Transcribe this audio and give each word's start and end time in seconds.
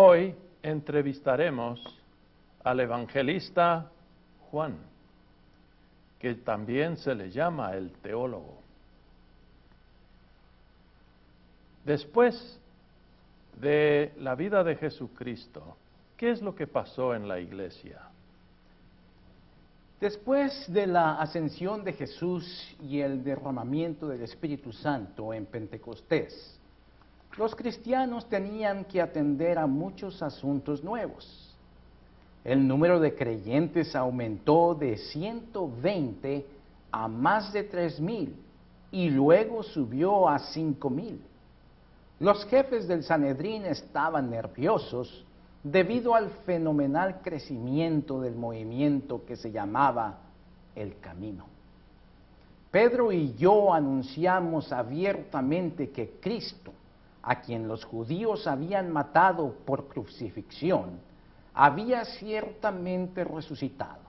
Hoy 0.00 0.32
entrevistaremos 0.62 1.82
al 2.62 2.78
evangelista 2.78 3.90
Juan, 4.48 4.78
que 6.20 6.36
también 6.36 6.96
se 6.96 7.16
le 7.16 7.32
llama 7.32 7.74
el 7.74 7.90
teólogo. 7.94 8.60
Después 11.84 12.60
de 13.60 14.12
la 14.18 14.36
vida 14.36 14.62
de 14.62 14.76
Jesucristo, 14.76 15.76
¿qué 16.16 16.30
es 16.30 16.42
lo 16.42 16.54
que 16.54 16.68
pasó 16.68 17.12
en 17.12 17.26
la 17.26 17.40
iglesia? 17.40 18.00
Después 20.00 20.72
de 20.72 20.86
la 20.86 21.16
ascensión 21.16 21.82
de 21.82 21.94
Jesús 21.94 22.76
y 22.84 23.00
el 23.00 23.24
derramamiento 23.24 24.06
del 24.06 24.22
Espíritu 24.22 24.72
Santo 24.72 25.34
en 25.34 25.44
Pentecostés, 25.44 26.56
los 27.36 27.54
cristianos 27.54 28.28
tenían 28.28 28.84
que 28.84 29.00
atender 29.00 29.58
a 29.58 29.66
muchos 29.66 30.22
asuntos 30.22 30.82
nuevos. 30.82 31.54
El 32.44 32.66
número 32.66 32.98
de 32.98 33.14
creyentes 33.14 33.94
aumentó 33.94 34.74
de 34.74 34.96
120 34.96 36.46
a 36.90 37.08
más 37.08 37.52
de 37.52 37.70
3.000 37.70 38.32
y 38.90 39.10
luego 39.10 39.62
subió 39.62 40.28
a 40.28 40.38
5.000. 40.38 41.18
Los 42.20 42.44
jefes 42.46 42.88
del 42.88 43.04
Sanedrín 43.04 43.64
estaban 43.66 44.30
nerviosos 44.30 45.24
debido 45.62 46.14
al 46.14 46.30
fenomenal 46.46 47.20
crecimiento 47.22 48.20
del 48.20 48.34
movimiento 48.34 49.24
que 49.24 49.36
se 49.36 49.52
llamaba 49.52 50.18
el 50.74 50.98
camino. 50.98 51.46
Pedro 52.70 53.12
y 53.12 53.34
yo 53.34 53.72
anunciamos 53.72 54.72
abiertamente 54.72 55.90
que 55.90 56.18
Cristo, 56.20 56.72
a 57.22 57.40
quien 57.40 57.68
los 57.68 57.84
judíos 57.84 58.46
habían 58.46 58.90
matado 58.90 59.54
por 59.64 59.88
crucifixión, 59.88 61.00
había 61.54 62.04
ciertamente 62.04 63.24
resucitado. 63.24 64.08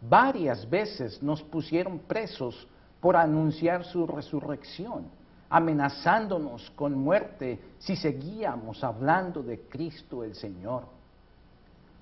Varias 0.00 0.68
veces 0.68 1.22
nos 1.22 1.42
pusieron 1.42 1.98
presos 2.00 2.66
por 3.00 3.16
anunciar 3.16 3.84
su 3.84 4.06
resurrección 4.06 5.06
amenazándonos 5.52 6.70
con 6.70 6.94
muerte 6.94 7.58
si 7.78 7.94
seguíamos 7.94 8.82
hablando 8.82 9.42
de 9.42 9.60
Cristo 9.60 10.24
el 10.24 10.34
Señor. 10.34 10.84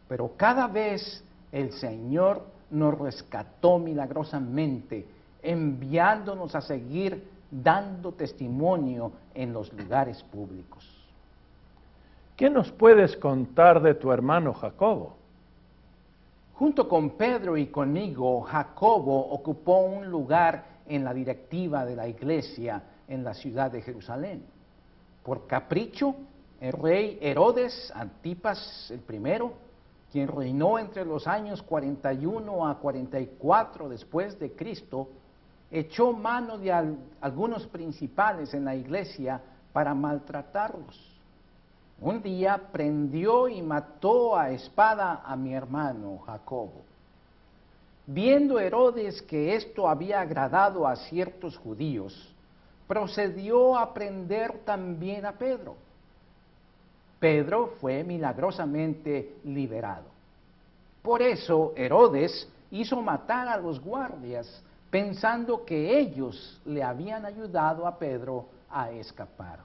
Pero 0.06 0.30
cada 0.36 0.69
vez 0.69 1.24
el 1.50 1.72
Señor 1.72 2.47
nos 2.70 2.97
rescató 2.97 3.80
milagrosamente, 3.80 5.05
enviándonos 5.42 6.55
a 6.55 6.61
seguir 6.61 7.29
dando 7.50 8.12
testimonio 8.12 9.12
en 9.34 9.52
los 9.52 9.72
lugares 9.72 10.22
públicos. 10.22 10.86
¿Qué 12.36 12.48
nos 12.48 12.70
puedes 12.72 13.16
contar 13.16 13.83
de 13.83 13.94
tu 13.94 14.12
hermano 14.12 14.55
Jacobo? 14.55 15.16
Junto 16.55 16.89
con 16.89 17.10
Pedro 17.10 17.56
y 17.56 17.66
conmigo, 17.66 18.42
Jacobo 18.42 19.18
ocupó 19.30 19.80
un 19.80 20.10
lugar 20.10 20.64
en 20.86 21.05
la 21.05 21.14
directiva 21.14 21.84
de 21.84 21.96
la 21.96 22.06
iglesia 22.06 22.83
en 23.08 23.24
la 23.24 23.34
ciudad 23.34 23.70
de 23.70 23.83
Jerusalén. 23.83 24.44
Por 25.22 25.46
capricho, 25.46 26.14
el 26.60 26.72
rey 26.72 27.18
Herodes 27.20 27.92
Antipas 27.94 28.90
el 28.90 29.00
primero, 29.00 29.52
quien 30.12 30.28
reinó 30.28 30.78
entre 30.78 31.05
los 31.05 31.27
años 31.27 31.62
41 31.62 32.68
a 32.68 32.78
44 32.78 33.89
después 33.89 34.39
de 34.39 34.52
Cristo, 34.52 35.08
echó 35.70 36.13
mano 36.13 36.58
de 36.58 36.73
algunos 37.20 37.67
principales 37.67 38.53
en 38.55 38.64
la 38.64 38.75
iglesia 38.75 39.41
para 39.73 39.95
maltratarlos. 39.95 40.98
Un 42.01 42.23
día 42.23 42.61
prendió 42.73 43.48
y 43.48 43.61
mató 43.63 44.36
a 44.36 44.51
espada 44.51 45.23
a 45.25 45.36
mi 45.36 45.55
hermano 45.55 46.19
Jacobo. 46.19 46.83
Viendo 48.07 48.58
Herodes 48.58 49.23
que 49.23 49.55
esto 49.55 49.89
había 49.89 50.20
agradado 50.20 50.89
a 50.89 50.97
ciertos 50.97 51.57
judíos, 51.57 52.35
procedió 52.89 53.79
a 53.79 53.95
prender 53.95 54.64
también 54.64 55.25
a 55.27 55.33
Pedro. 55.33 55.77
Pedro 57.20 57.75
fue 57.81 58.02
milagrosamente 58.02 59.37
liberado. 59.45 60.07
Por 61.02 61.23
eso 61.23 61.73
Herodes 61.77 62.48
hizo 62.70 63.01
matar 63.02 63.47
a 63.47 63.58
los 63.58 63.79
guardias 63.79 64.63
pensando 64.90 65.64
que 65.64 65.98
ellos 65.98 66.61
le 66.64 66.83
habían 66.83 67.24
ayudado 67.24 67.86
a 67.86 67.98
Pedro 67.98 68.46
a 68.68 68.90
escapar. 68.90 69.61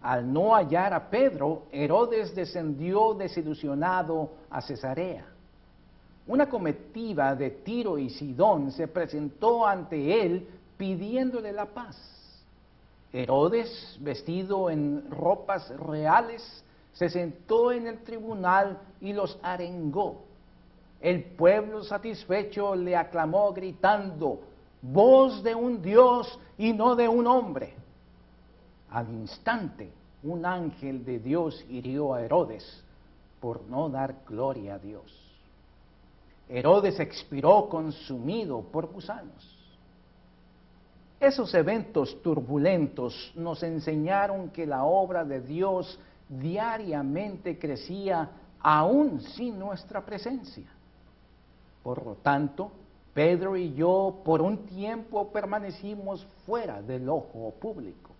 Al 0.00 0.32
no 0.32 0.54
hallar 0.54 0.92
a 0.92 1.10
Pedro, 1.10 1.64
Herodes 1.70 2.34
descendió 2.34 3.14
desilusionado 3.14 4.30
a 4.50 4.60
Cesarea. 4.60 5.26
Una 6.26 6.48
comitiva 6.48 7.34
de 7.34 7.50
Tiro 7.50 7.98
y 7.98 8.10
Sidón 8.10 8.70
se 8.72 8.88
presentó 8.88 9.66
ante 9.66 10.22
él 10.22 10.48
pidiéndole 10.76 11.52
la 11.52 11.66
paz. 11.66 11.96
Herodes, 13.12 13.98
vestido 14.00 14.70
en 14.70 15.10
ropas 15.10 15.68
reales, 15.76 16.64
se 16.92 17.08
sentó 17.08 17.72
en 17.72 17.86
el 17.86 17.98
tribunal 18.02 18.78
y 19.00 19.12
los 19.12 19.38
arengó. 19.42 20.24
El 21.02 21.24
pueblo 21.24 21.82
satisfecho 21.82 22.76
le 22.76 22.96
aclamó 22.96 23.52
gritando, 23.52 24.40
voz 24.80 25.42
de 25.42 25.52
un 25.52 25.82
Dios 25.82 26.38
y 26.56 26.72
no 26.72 26.94
de 26.94 27.08
un 27.08 27.26
hombre. 27.26 27.74
Al 28.88 29.08
instante, 29.10 29.92
un 30.22 30.46
ángel 30.46 31.04
de 31.04 31.18
Dios 31.18 31.64
hirió 31.68 32.14
a 32.14 32.22
Herodes 32.22 32.84
por 33.40 33.64
no 33.64 33.88
dar 33.88 34.14
gloria 34.28 34.74
a 34.74 34.78
Dios. 34.78 35.12
Herodes 36.48 37.00
expiró 37.00 37.68
consumido 37.68 38.62
por 38.62 38.86
gusanos. 38.86 39.58
Esos 41.18 41.52
eventos 41.54 42.22
turbulentos 42.22 43.32
nos 43.34 43.60
enseñaron 43.64 44.50
que 44.50 44.66
la 44.66 44.84
obra 44.84 45.24
de 45.24 45.40
Dios 45.40 45.98
diariamente 46.28 47.58
crecía 47.58 48.30
aún 48.60 49.20
sin 49.20 49.58
nuestra 49.58 50.04
presencia. 50.04 50.66
Por 51.82 52.04
lo 52.04 52.14
tanto, 52.16 52.70
Pedro 53.14 53.56
y 53.56 53.74
yo 53.74 54.22
por 54.24 54.40
un 54.40 54.66
tiempo 54.66 55.30
permanecimos 55.30 56.24
fuera 56.46 56.80
del 56.80 57.08
ojo 57.08 57.52
público, 57.60 58.10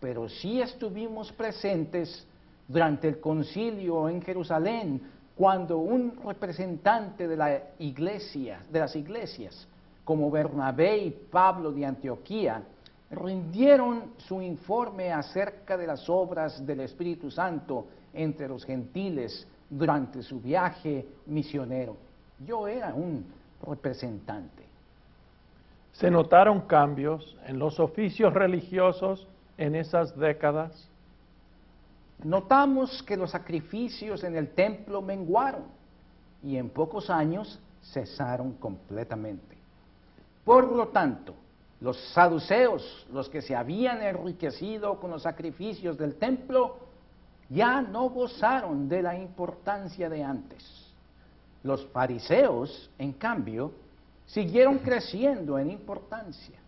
pero 0.00 0.28
sí 0.28 0.60
estuvimos 0.60 1.30
presentes 1.32 2.26
durante 2.66 3.08
el 3.08 3.20
concilio 3.20 4.08
en 4.08 4.20
Jerusalén, 4.20 5.00
cuando 5.36 5.78
un 5.78 6.20
representante 6.24 7.28
de 7.28 7.36
la 7.36 7.62
iglesia, 7.78 8.60
de 8.70 8.80
las 8.80 8.96
iglesias, 8.96 9.68
como 10.04 10.30
Bernabé 10.30 10.98
y 10.98 11.10
Pablo 11.10 11.70
de 11.70 11.86
Antioquía, 11.86 12.62
rindieron 13.10 14.14
su 14.18 14.42
informe 14.42 15.12
acerca 15.12 15.76
de 15.76 15.86
las 15.86 16.08
obras 16.08 16.66
del 16.66 16.80
Espíritu 16.80 17.30
Santo 17.30 17.86
entre 18.12 18.48
los 18.48 18.64
gentiles 18.64 19.46
durante 19.70 20.22
su 20.22 20.40
viaje 20.40 21.06
misionero. 21.26 22.07
Yo 22.46 22.68
era 22.68 22.94
un 22.94 23.24
representante. 23.66 24.64
¿Se 25.92 26.10
notaron 26.10 26.60
cambios 26.62 27.36
en 27.46 27.58
los 27.58 27.80
oficios 27.80 28.32
religiosos 28.32 29.26
en 29.56 29.74
esas 29.74 30.16
décadas? 30.16 30.88
Notamos 32.22 33.02
que 33.02 33.16
los 33.16 33.30
sacrificios 33.30 34.22
en 34.22 34.36
el 34.36 34.50
templo 34.50 35.02
menguaron 35.02 35.64
y 36.42 36.56
en 36.56 36.68
pocos 36.68 37.10
años 37.10 37.58
cesaron 37.82 38.52
completamente. 38.54 39.56
Por 40.44 40.70
lo 40.72 40.88
tanto, 40.88 41.34
los 41.80 41.96
saduceos, 42.12 43.06
los 43.12 43.28
que 43.28 43.42
se 43.42 43.54
habían 43.54 44.02
enriquecido 44.02 44.98
con 44.98 45.10
los 45.10 45.22
sacrificios 45.22 45.96
del 45.96 46.14
templo, 46.16 46.78
ya 47.48 47.80
no 47.82 48.08
gozaron 48.10 48.88
de 48.88 49.02
la 49.02 49.16
importancia 49.16 50.08
de 50.08 50.24
antes. 50.24 50.87
Los 51.68 51.86
fariseos, 51.88 52.90
en 52.98 53.12
cambio, 53.12 53.72
siguieron 54.24 54.78
creciendo 54.78 55.58
en 55.58 55.70
importancia. 55.70 56.58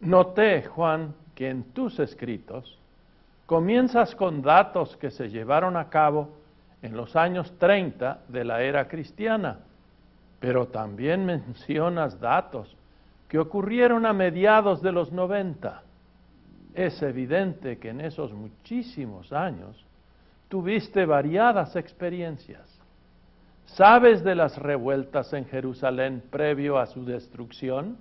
Noté, 0.00 0.62
Juan, 0.62 1.14
que 1.34 1.50
en 1.50 1.64
tus 1.74 1.98
escritos 1.98 2.78
comienzas 3.44 4.14
con 4.14 4.40
datos 4.40 4.96
que 4.96 5.10
se 5.10 5.28
llevaron 5.28 5.76
a 5.76 5.90
cabo 5.90 6.30
en 6.80 6.96
los 6.96 7.14
años 7.14 7.52
30 7.58 8.20
de 8.28 8.42
la 8.42 8.62
era 8.62 8.88
cristiana, 8.88 9.58
pero 10.40 10.68
también 10.68 11.26
mencionas 11.26 12.18
datos 12.18 12.74
que 13.28 13.38
ocurrieron 13.38 14.06
a 14.06 14.14
mediados 14.14 14.80
de 14.80 14.92
los 14.92 15.12
90. 15.12 15.82
Es 16.72 17.02
evidente 17.02 17.76
que 17.76 17.90
en 17.90 18.00
esos 18.00 18.32
muchísimos 18.32 19.30
años 19.30 19.84
tuviste 20.48 21.04
variadas 21.04 21.76
experiencias. 21.76 22.75
¿Sabes 23.66 24.24
de 24.24 24.34
las 24.34 24.56
revueltas 24.56 25.32
en 25.32 25.44
Jerusalén 25.46 26.22
previo 26.30 26.78
a 26.78 26.86
su 26.86 27.04
destrucción? 27.04 27.98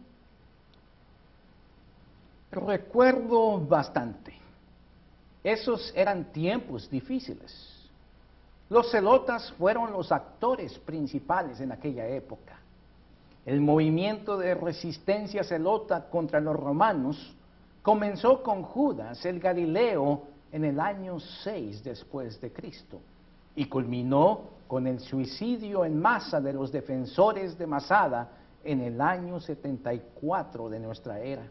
Recuerdo 2.51 3.59
bastante. 3.59 4.33
Esos 5.43 5.91
eran 5.95 6.31
tiempos 6.31 6.89
difíciles. 6.89 7.75
Los 8.69 8.89
celotas 8.89 9.51
fueron 9.53 9.91
los 9.91 10.11
actores 10.11 10.77
principales 10.79 11.59
en 11.59 11.71
aquella 11.71 12.07
época. 12.07 12.57
El 13.45 13.61
movimiento 13.61 14.37
de 14.37 14.55
resistencia 14.55 15.43
celota 15.43 16.09
contra 16.09 16.39
los 16.39 16.55
romanos 16.55 17.35
comenzó 17.83 18.41
con 18.41 18.63
Judas 18.63 19.23
el 19.25 19.39
Galileo 19.39 20.23
en 20.51 20.63
el 20.65 20.79
año 20.79 21.19
6 21.19 21.83
después 21.83 22.41
de 22.41 22.51
Cristo 22.51 22.99
y 23.55 23.65
culminó 23.65 24.54
con 24.67 24.87
el 24.87 24.99
suicidio 24.99 25.85
en 25.85 25.99
masa 25.99 26.41
de 26.41 26.53
los 26.53 26.71
defensores 26.71 27.57
de 27.57 27.67
Masada 27.67 28.29
en 28.63 28.81
el 28.81 28.99
año 28.99 29.39
74 29.39 30.69
de 30.69 30.79
nuestra 30.79 31.19
era. 31.19 31.47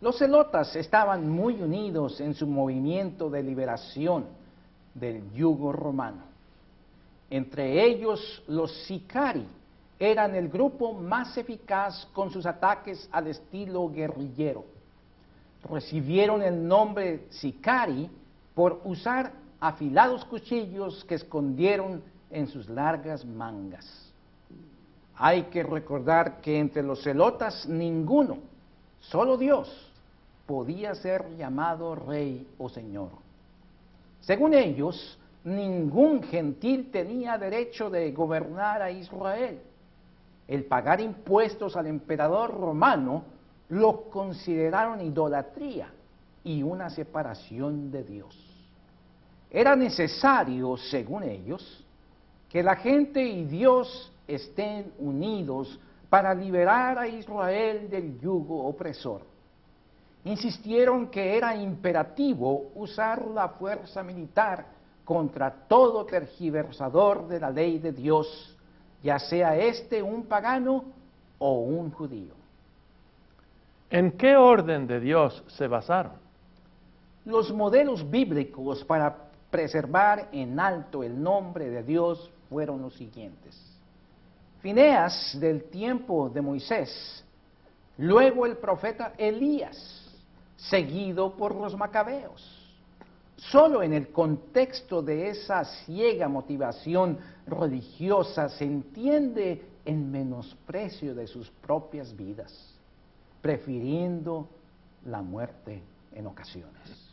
Los 0.00 0.18
celotas 0.18 0.76
estaban 0.76 1.28
muy 1.28 1.62
unidos 1.62 2.20
en 2.20 2.34
su 2.34 2.46
movimiento 2.46 3.30
de 3.30 3.42
liberación 3.42 4.26
del 4.92 5.32
yugo 5.32 5.72
romano. 5.72 6.22
Entre 7.30 7.82
ellos 7.82 8.42
los 8.46 8.70
sicari 8.84 9.46
eran 9.98 10.34
el 10.34 10.48
grupo 10.48 10.92
más 10.92 11.36
eficaz 11.38 12.06
con 12.12 12.30
sus 12.30 12.44
ataques 12.44 13.08
al 13.10 13.28
estilo 13.28 13.88
guerrillero. 13.88 14.64
Recibieron 15.70 16.42
el 16.42 16.66
nombre 16.66 17.26
sicari 17.30 18.10
por 18.54 18.82
usar 18.84 19.32
afilados 19.66 20.26
cuchillos 20.26 21.04
que 21.06 21.14
escondieron 21.14 22.02
en 22.30 22.48
sus 22.48 22.68
largas 22.68 23.24
mangas. 23.24 24.12
Hay 25.16 25.44
que 25.44 25.62
recordar 25.62 26.42
que 26.42 26.58
entre 26.58 26.82
los 26.82 27.02
celotas 27.02 27.66
ninguno, 27.66 28.38
solo 29.00 29.38
Dios, 29.38 29.90
podía 30.44 30.94
ser 30.94 31.34
llamado 31.38 31.94
rey 31.94 32.46
o 32.58 32.68
señor. 32.68 33.08
Según 34.20 34.52
ellos, 34.52 35.18
ningún 35.44 36.22
gentil 36.24 36.90
tenía 36.90 37.38
derecho 37.38 37.88
de 37.88 38.12
gobernar 38.12 38.82
a 38.82 38.90
Israel. 38.90 39.60
El 40.46 40.64
pagar 40.66 41.00
impuestos 41.00 41.74
al 41.74 41.86
emperador 41.86 42.52
romano 42.52 43.24
lo 43.70 44.10
consideraron 44.10 45.00
idolatría 45.00 45.88
y 46.42 46.62
una 46.62 46.90
separación 46.90 47.90
de 47.90 48.04
Dios. 48.04 48.43
Era 49.54 49.76
necesario, 49.76 50.76
según 50.76 51.22
ellos, 51.22 51.84
que 52.48 52.60
la 52.60 52.74
gente 52.74 53.22
y 53.22 53.44
Dios 53.44 54.12
estén 54.26 54.92
unidos 54.98 55.78
para 56.10 56.34
liberar 56.34 56.98
a 56.98 57.06
Israel 57.06 57.88
del 57.88 58.18
yugo 58.18 58.66
opresor. 58.66 59.20
Insistieron 60.24 61.06
que 61.06 61.36
era 61.36 61.54
imperativo 61.54 62.72
usar 62.74 63.28
la 63.28 63.50
fuerza 63.50 64.02
militar 64.02 64.66
contra 65.04 65.52
todo 65.68 66.04
tergiversador 66.04 67.28
de 67.28 67.38
la 67.38 67.50
ley 67.50 67.78
de 67.78 67.92
Dios, 67.92 68.56
ya 69.04 69.20
sea 69.20 69.56
este 69.56 70.02
un 70.02 70.24
pagano 70.24 70.84
o 71.38 71.60
un 71.60 71.92
judío. 71.92 72.34
¿En 73.88 74.10
qué 74.18 74.34
orden 74.34 74.88
de 74.88 74.98
Dios 74.98 75.44
se 75.46 75.68
basaron? 75.68 76.14
Los 77.24 77.52
modelos 77.52 78.10
bíblicos 78.10 78.82
para 78.82 79.23
preservar 79.54 80.30
en 80.32 80.58
alto 80.58 81.04
el 81.04 81.22
nombre 81.22 81.70
de 81.70 81.84
Dios 81.84 82.28
fueron 82.48 82.82
los 82.82 82.92
siguientes. 82.94 83.56
Fineas 84.58 85.38
del 85.38 85.70
tiempo 85.70 86.28
de 86.28 86.42
Moisés, 86.42 87.24
luego 87.98 88.46
el 88.46 88.56
profeta 88.56 89.12
Elías, 89.16 90.12
seguido 90.56 91.36
por 91.36 91.54
los 91.54 91.76
macabeos. 91.76 92.42
Solo 93.36 93.84
en 93.84 93.92
el 93.92 94.08
contexto 94.08 95.00
de 95.00 95.28
esa 95.28 95.64
ciega 95.64 96.26
motivación 96.26 97.16
religiosa 97.46 98.48
se 98.48 98.64
entiende 98.64 99.64
el 99.84 99.98
menosprecio 99.98 101.14
de 101.14 101.28
sus 101.28 101.48
propias 101.48 102.16
vidas, 102.16 102.52
prefiriendo 103.40 104.48
la 105.04 105.22
muerte 105.22 105.80
en 106.12 106.26
ocasiones. 106.26 107.03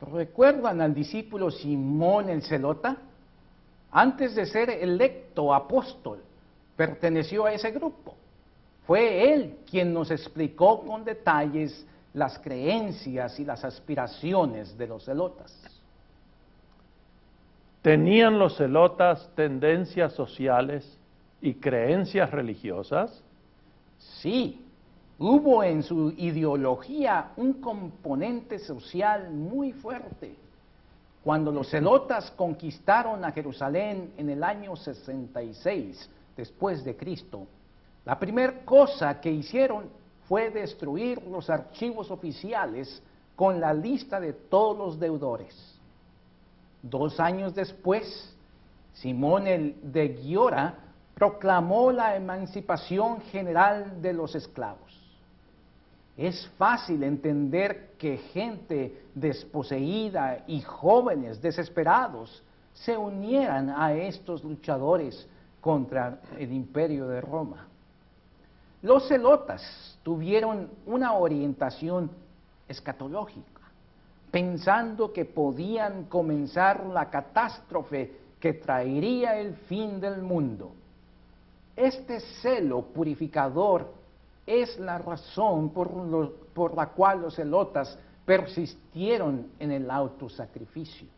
¿Recuerdan 0.00 0.80
al 0.80 0.94
discípulo 0.94 1.50
Simón 1.50 2.28
el 2.30 2.42
Celota? 2.42 2.96
Antes 3.92 4.34
de 4.34 4.46
ser 4.46 4.70
electo 4.70 5.52
apóstol, 5.52 6.20
perteneció 6.76 7.44
a 7.44 7.52
ese 7.52 7.70
grupo. 7.70 8.16
Fue 8.86 9.32
él 9.32 9.58
quien 9.68 9.92
nos 9.92 10.10
explicó 10.10 10.80
con 10.80 11.04
detalles 11.04 11.86
las 12.14 12.38
creencias 12.38 13.38
y 13.38 13.44
las 13.44 13.64
aspiraciones 13.64 14.76
de 14.76 14.86
los 14.86 15.04
celotas. 15.04 15.52
¿Tenían 17.82 18.38
los 18.38 18.56
celotas 18.56 19.30
tendencias 19.34 20.12
sociales 20.12 20.98
y 21.40 21.54
creencias 21.54 22.30
religiosas? 22.30 23.22
Sí, 23.98 24.64
hubo 25.20 25.62
en 25.62 25.82
su 25.82 26.14
ideología 26.16 27.32
un 27.36 27.54
componente 27.54 28.58
social 28.58 29.30
muy 29.30 29.72
fuerte. 29.72 30.34
Cuando 31.22 31.52
los 31.52 31.68
celotas 31.68 32.30
conquistaron 32.30 33.22
a 33.22 33.30
Jerusalén 33.30 34.14
en 34.16 34.30
el 34.30 34.42
año 34.42 34.74
66 34.74 36.08
después 36.34 36.82
de 36.82 36.96
Cristo, 36.96 37.46
la 38.06 38.18
primera 38.18 38.64
cosa 38.64 39.20
que 39.20 39.30
hicieron 39.30 39.90
fue 40.26 40.50
destruir 40.50 41.22
los 41.24 41.50
archivos 41.50 42.10
oficiales 42.10 43.02
con 43.36 43.60
la 43.60 43.74
lista 43.74 44.18
de 44.20 44.32
todos 44.32 44.78
los 44.78 44.98
deudores. 44.98 45.54
Dos 46.82 47.20
años 47.20 47.54
después, 47.54 48.34
Simón 48.94 49.46
el 49.46 49.76
de 49.92 50.18
Giora 50.22 50.78
proclamó 51.14 51.92
la 51.92 52.16
emancipación 52.16 53.20
general 53.20 54.00
de 54.00 54.14
los 54.14 54.34
esclavos. 54.34 54.99
Es 56.20 56.46
fácil 56.58 57.02
entender 57.02 57.92
que 57.96 58.18
gente 58.18 59.06
desposeída 59.14 60.44
y 60.46 60.60
jóvenes 60.60 61.40
desesperados 61.40 62.42
se 62.74 62.94
unieran 62.94 63.70
a 63.70 63.94
estos 63.94 64.44
luchadores 64.44 65.26
contra 65.62 66.20
el 66.38 66.52
imperio 66.52 67.08
de 67.08 67.22
Roma. 67.22 67.66
Los 68.82 69.08
celotas 69.08 69.98
tuvieron 70.02 70.68
una 70.84 71.14
orientación 71.14 72.10
escatológica, 72.68 73.62
pensando 74.30 75.14
que 75.14 75.24
podían 75.24 76.04
comenzar 76.04 76.84
la 76.84 77.08
catástrofe 77.08 78.12
que 78.38 78.52
traería 78.52 79.38
el 79.38 79.54
fin 79.54 79.98
del 79.98 80.20
mundo. 80.20 80.72
Este 81.74 82.20
celo 82.42 82.82
purificador 82.82 83.99
es 84.46 84.78
la 84.78 84.98
razón 84.98 85.70
por, 85.70 85.90
por 86.52 86.74
la 86.74 86.86
cual 86.86 87.22
los 87.22 87.36
celotas 87.36 87.98
persistieron 88.24 89.48
en 89.58 89.72
el 89.72 89.90
autosacrificio. 89.90 91.08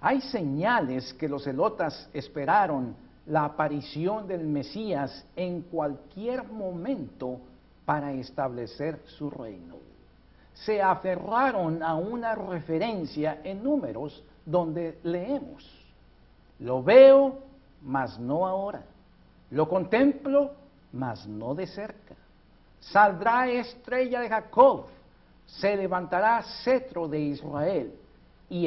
Hay 0.00 0.20
señales 0.20 1.12
que 1.14 1.28
los 1.28 1.44
celotas 1.44 2.08
esperaron 2.12 2.96
la 3.26 3.44
aparición 3.44 4.26
del 4.26 4.46
Mesías 4.46 5.26
en 5.36 5.62
cualquier 5.62 6.44
momento 6.44 7.40
para 7.84 8.12
establecer 8.12 9.00
su 9.06 9.30
reino. 9.30 9.76
Se 10.54 10.82
aferraron 10.82 11.82
a 11.82 11.94
una 11.94 12.34
referencia 12.34 13.40
en 13.44 13.62
números 13.62 14.22
donde 14.44 14.98
leemos, 15.02 15.64
lo 16.58 16.82
veo, 16.82 17.38
mas 17.82 18.18
no 18.18 18.46
ahora, 18.46 18.84
lo 19.50 19.68
contemplo, 19.68 20.52
mas 20.92 21.26
no 21.26 21.54
de 21.54 21.66
cerca. 21.66 22.14
Saldrá 22.80 23.48
estrella 23.48 24.20
de 24.20 24.28
Jacob, 24.28 24.86
se 25.46 25.76
levantará 25.76 26.42
cetro 26.64 27.08
de 27.08 27.20
Israel 27.20 27.94
y, 28.48 28.66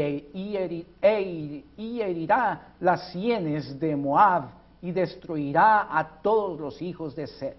herirá 2.02 2.74
las 2.80 3.12
sienes 3.12 3.80
de 3.80 3.96
Moab 3.96 4.50
y 4.82 4.92
destruirá 4.92 5.88
a 5.90 6.22
todos 6.22 6.60
los 6.60 6.82
hijos 6.82 7.16
de 7.16 7.28
Set. 7.28 7.58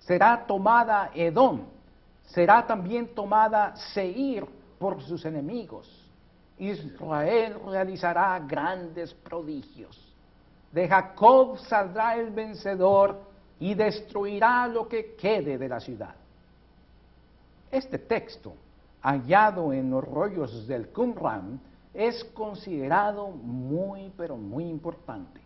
Será 0.00 0.46
tomada 0.46 1.10
Edom, 1.14 1.60
será 2.24 2.66
también 2.66 3.14
tomada 3.14 3.76
Seir 3.76 4.46
por 4.78 5.02
sus 5.02 5.24
enemigos. 5.24 5.88
Israel 6.58 7.60
realizará 7.66 8.38
grandes 8.40 9.14
prodigios. 9.14 9.96
De 10.72 10.88
Jacob 10.88 11.58
saldrá 11.58 12.16
el 12.16 12.30
vencedor 12.30 13.27
y 13.60 13.74
destruirá 13.74 14.66
lo 14.68 14.88
que 14.88 15.14
quede 15.14 15.58
de 15.58 15.68
la 15.68 15.80
ciudad. 15.80 16.14
Este 17.70 17.98
texto 17.98 18.54
hallado 19.02 19.72
en 19.72 19.90
los 19.90 20.04
rollos 20.04 20.66
del 20.66 20.88
Qumran 20.88 21.60
es 21.94 22.24
considerado 22.34 23.28
muy, 23.28 24.12
pero 24.16 24.36
muy 24.36 24.64
importante. 24.64 25.40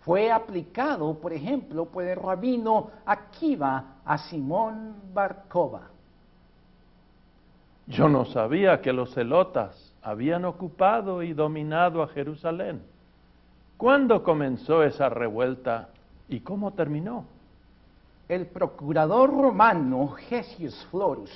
Fue 0.00 0.30
aplicado, 0.30 1.14
por 1.14 1.32
ejemplo, 1.32 1.86
por 1.86 2.04
el 2.04 2.16
rabino 2.16 2.90
Akiva 3.06 3.98
a 4.04 4.18
Simón 4.18 4.96
Barkova. 5.14 5.88
Yo 7.86 8.08
no 8.08 8.24
sabía 8.24 8.80
que 8.80 8.92
los 8.92 9.14
celotas 9.14 9.92
habían 10.02 10.44
ocupado 10.44 11.22
y 11.22 11.32
dominado 11.32 12.02
a 12.02 12.08
Jerusalén. 12.08 12.82
¿Cuándo 13.76 14.22
comenzó 14.22 14.82
esa 14.82 15.08
revuelta 15.08 15.88
y 16.32 16.40
cómo 16.40 16.72
terminó? 16.72 17.24
El 18.28 18.46
procurador 18.46 19.30
romano 19.30 20.08
Gesius 20.08 20.86
Florus, 20.90 21.30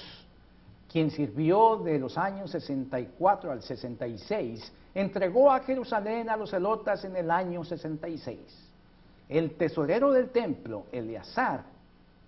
quien 0.91 1.11
sirvió 1.11 1.77
de 1.77 1.99
los 1.99 2.17
años 2.17 2.51
64 2.51 3.51
al 3.51 3.63
66, 3.63 4.73
entregó 4.95 5.51
a 5.51 5.61
Jerusalén 5.61 6.31
a 6.31 6.37
los 6.37 6.51
celotas 6.51 7.05
en 7.05 7.17
el 7.17 7.31
año 7.31 7.65
66. 7.65 8.39
El 9.29 9.57
tesorero 9.57 10.13
del 10.13 10.31
templo, 10.31 10.85
Eleazar, 10.93 11.65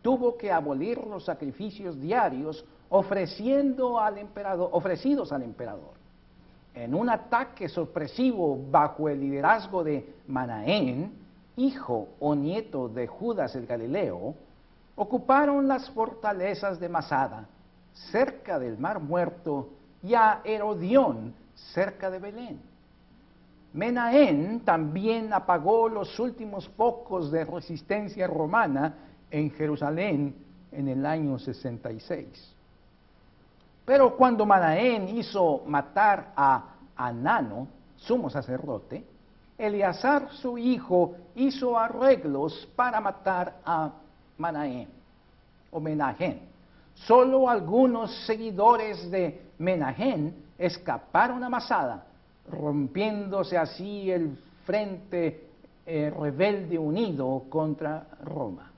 tuvo 0.02 0.36
que 0.36 0.52
abolir 0.52 0.98
los 0.98 1.24
sacrificios 1.24 1.98
diarios 2.00 2.64
ofrecidos 2.90 4.02
al 4.02 4.18
emperador. 4.18 5.92
En 6.74 6.94
un 6.94 7.08
ataque 7.08 7.68
sorpresivo 7.68 8.58
bajo 8.70 9.08
el 9.08 9.20
liderazgo 9.20 9.82
de 9.82 10.14
Manaén, 10.26 11.27
hijo 11.58 12.08
o 12.20 12.34
nieto 12.34 12.88
de 12.88 13.06
Judas 13.06 13.54
el 13.56 13.66
Galileo, 13.66 14.34
ocuparon 14.96 15.68
las 15.68 15.90
fortalezas 15.90 16.80
de 16.80 16.88
Masada, 16.88 17.46
cerca 17.92 18.58
del 18.58 18.78
Mar 18.78 19.00
Muerto, 19.00 19.70
y 20.02 20.14
a 20.14 20.40
Herodión, 20.44 21.34
cerca 21.54 22.10
de 22.10 22.18
Belén. 22.18 22.60
Menaén 23.72 24.60
también 24.60 25.32
apagó 25.32 25.88
los 25.88 26.18
últimos 26.18 26.68
pocos 26.68 27.30
de 27.30 27.44
resistencia 27.44 28.26
romana 28.26 28.94
en 29.30 29.50
Jerusalén 29.50 30.34
en 30.72 30.88
el 30.88 31.04
año 31.04 31.38
66. 31.38 32.54
Pero 33.84 34.16
cuando 34.16 34.46
Manaén 34.46 35.08
hizo 35.16 35.62
matar 35.66 36.32
a 36.36 36.76
Anano, 36.96 37.68
sumo 37.96 38.30
sacerdote, 38.30 39.04
Eleazar 39.58 40.30
su 40.40 40.56
hijo 40.56 41.16
hizo 41.34 41.76
arreglos 41.76 42.68
para 42.76 43.00
matar 43.00 43.56
a 43.64 43.90
Manaén 44.38 44.88
o 45.70 45.80
Menahén. 45.80 46.40
Solo 46.94 47.48
algunos 47.48 48.24
seguidores 48.24 49.10
de 49.10 49.42
Menahén 49.58 50.34
escaparon 50.56 51.42
a 51.42 51.48
Masada, 51.48 52.06
rompiéndose 52.50 53.58
así 53.58 54.10
el 54.10 54.38
frente 54.64 55.48
eh, 55.86 56.12
rebelde 56.16 56.78
unido 56.78 57.44
contra 57.48 58.06
Roma. 58.22 58.70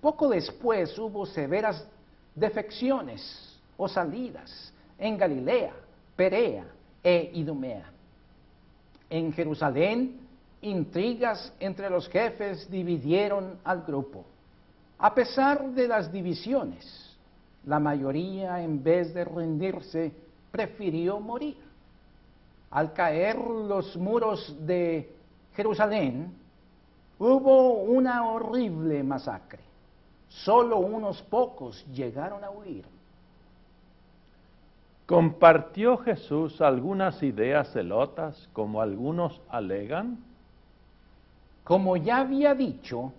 Poco 0.00 0.28
después 0.28 0.96
hubo 0.98 1.26
severas 1.26 1.86
defecciones 2.34 3.58
o 3.76 3.88
salidas 3.88 4.72
en 4.98 5.18
Galilea, 5.18 5.72
Perea 6.14 6.64
e 7.02 7.30
Idumea. 7.34 7.95
En 9.08 9.32
Jerusalén, 9.32 10.20
intrigas 10.62 11.52
entre 11.60 11.88
los 11.90 12.08
jefes 12.08 12.70
dividieron 12.70 13.58
al 13.64 13.82
grupo. 13.82 14.24
A 14.98 15.14
pesar 15.14 15.70
de 15.70 15.86
las 15.86 16.10
divisiones, 16.10 17.16
la 17.66 17.78
mayoría, 17.78 18.62
en 18.62 18.82
vez 18.82 19.12
de 19.12 19.24
rendirse, 19.24 20.12
prefirió 20.50 21.20
morir. 21.20 21.58
Al 22.70 22.92
caer 22.92 23.36
los 23.36 23.96
muros 23.96 24.54
de 24.66 25.12
Jerusalén, 25.54 26.32
hubo 27.18 27.82
una 27.82 28.26
horrible 28.26 29.02
masacre. 29.02 29.60
Solo 30.28 30.78
unos 30.78 31.22
pocos 31.22 31.84
llegaron 31.92 32.42
a 32.42 32.50
huir. 32.50 32.84
¿Compartió 35.06 35.98
Jesús 35.98 36.60
algunas 36.60 37.22
ideas 37.22 37.72
celotas 37.72 38.48
como 38.52 38.80
algunos 38.80 39.40
alegan? 39.48 40.18
Como 41.62 41.96
ya 41.96 42.18
había 42.18 42.54
dicho, 42.54 43.12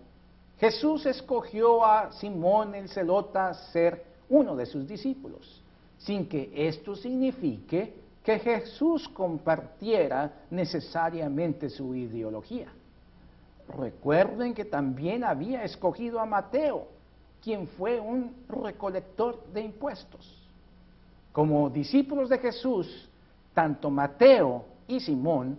Jesús 0.59 1.05
escogió 1.05 1.85
a 1.85 2.11
Simón 2.11 2.75
el 2.75 2.89
celota 2.89 3.53
ser 3.53 4.03
uno 4.27 4.53
de 4.57 4.65
sus 4.65 4.85
discípulos, 4.85 5.61
sin 5.97 6.27
que 6.27 6.51
esto 6.53 6.93
signifique 6.93 7.93
que 8.21 8.39
Jesús 8.39 9.07
compartiera 9.07 10.41
necesariamente 10.49 11.69
su 11.69 11.95
ideología. 11.95 12.67
Recuerden 13.77 14.53
que 14.53 14.65
también 14.65 15.23
había 15.23 15.63
escogido 15.63 16.19
a 16.19 16.25
Mateo, 16.25 16.87
quien 17.41 17.65
fue 17.65 17.97
un 17.97 18.35
recolector 18.49 19.41
de 19.53 19.61
impuestos. 19.61 20.46
Como 21.37 21.69
discípulos 21.69 22.29
de 22.29 22.39
Jesús, 22.39 23.07
tanto 23.53 23.91
Mateo 23.91 24.65
y 24.87 24.99
Simón 24.99 25.55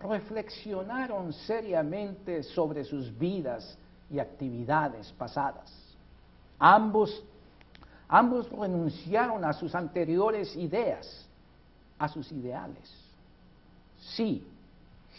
reflexionaron 0.00 1.34
seriamente 1.34 2.42
sobre 2.42 2.82
sus 2.82 3.12
vidas 3.18 3.76
y 4.10 4.20
actividades 4.20 5.12
pasadas. 5.12 5.70
Ambos, 6.58 7.22
ambos 8.08 8.50
renunciaron 8.50 9.44
a 9.44 9.52
sus 9.52 9.74
anteriores 9.74 10.56
ideas, 10.56 11.28
a 11.98 12.08
sus 12.08 12.32
ideales. 12.32 12.90
Sí, 13.98 14.48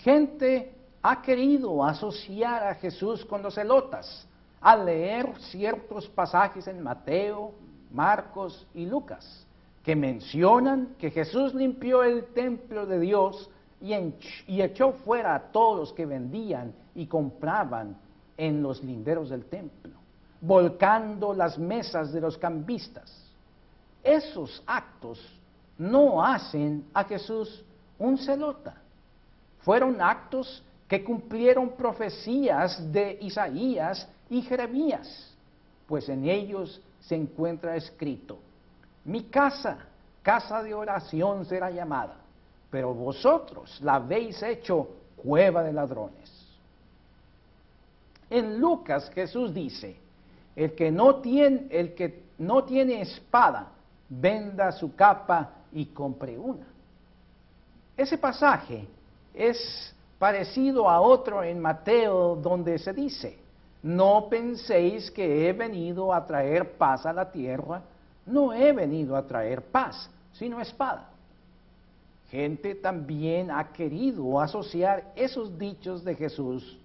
gente 0.02 0.74
ha 1.04 1.22
querido 1.22 1.86
asociar 1.86 2.64
a 2.64 2.74
Jesús 2.74 3.24
con 3.26 3.44
los 3.44 3.54
celotas 3.54 4.26
al 4.60 4.88
leer 4.88 5.40
ciertos 5.52 6.08
pasajes 6.08 6.68
en 6.68 6.82
Mateo, 6.82 7.52
Marcos 7.92 8.66
y 8.74 8.88
Lucas, 8.88 9.46
que 9.84 9.96
mencionan 9.96 10.96
que 10.98 11.12
Jesús 11.12 11.54
limpió 11.54 12.04
el 12.04 12.26
templo 12.34 12.86
de 12.86 13.00
Dios 13.00 13.50
y, 13.82 14.62
echó 14.62 14.92
fuera 14.92 15.36
a 15.36 15.52
todos 15.52 15.80
los 15.80 15.94
que 15.94 16.06
vendían 16.06 16.74
y 16.96 17.06
compraban 17.08 17.98
en 18.38 18.62
los 18.62 18.84
linderos 18.84 19.30
del 19.30 19.46
templo, 19.46 19.94
volcando 20.42 21.34
las 21.34 21.58
mesas 21.58 22.12
de 22.12 22.22
los 22.22 22.38
cambistas. 22.38 23.30
Esos 24.04 24.62
actos 24.66 25.20
no 25.78 26.24
hacen 26.24 26.86
a 26.94 27.04
Jesús 27.06 27.64
un 27.98 28.18
celota. 28.18 28.76
Fueron 29.60 30.02
actos 30.02 30.64
que 30.88 31.04
cumplieron 31.04 31.70
profecías 31.70 32.92
de 32.92 33.18
Isaías 33.22 34.08
y 34.30 34.42
Jeremías, 34.42 35.34
pues 35.88 36.10
en 36.10 36.26
ellos 36.26 36.82
se 37.00 37.16
encuentra 37.16 37.76
escrito, 37.76 38.40
mi 39.10 39.24
casa, 39.24 39.78
casa 40.22 40.62
de 40.62 40.74
oración 40.74 41.46
será 41.46 41.72
llamada, 41.72 42.16
pero 42.70 42.94
vosotros 42.94 43.80
la 43.82 43.96
habéis 43.96 44.42
hecho 44.44 44.88
cueva 45.18 45.64
de 45.64 45.74
ladrones. 45.74 46.30
En 48.30 48.60
Lucas 48.60 49.10
Jesús 49.14 49.54
dice, 49.54 49.98
el 50.56 50.76
que 50.76 50.92
no 50.92 51.16
tiene, 51.16 53.02
espada, 53.02 53.72
venda 54.08 54.72
su 54.72 54.96
capa 54.96 55.50
y 55.72 55.88
compre 55.88 56.38
una. 56.38 56.68
Ese 57.98 58.18
pasaje 58.18 58.88
es 59.34 59.94
parecido 60.20 60.90
a 60.90 61.02
otro 61.02 61.44
en 61.44 61.60
Mateo 61.60 62.36
donde 62.36 62.78
se 62.78 62.94
dice, 62.94 63.40
no 63.82 64.28
penséis 64.30 65.10
que 65.10 65.50
he 65.50 65.54
venido 65.54 66.14
a 66.14 66.26
traer 66.26 66.78
paz 66.78 67.06
a 67.06 67.14
la 67.14 67.32
tierra, 67.32 67.82
no 68.30 68.54
he 68.54 68.72
venido 68.72 69.16
a 69.16 69.26
traer 69.26 69.62
paz, 69.62 70.10
sino 70.34 70.62
espada. 70.62 71.10
Gente 72.30 72.76
también 72.76 73.50
ha 73.50 73.72
querido 73.74 74.40
asociar 74.40 75.12
esos 75.16 75.58
dichos 75.58 76.04
de 76.04 76.16
Jesús 76.16 76.78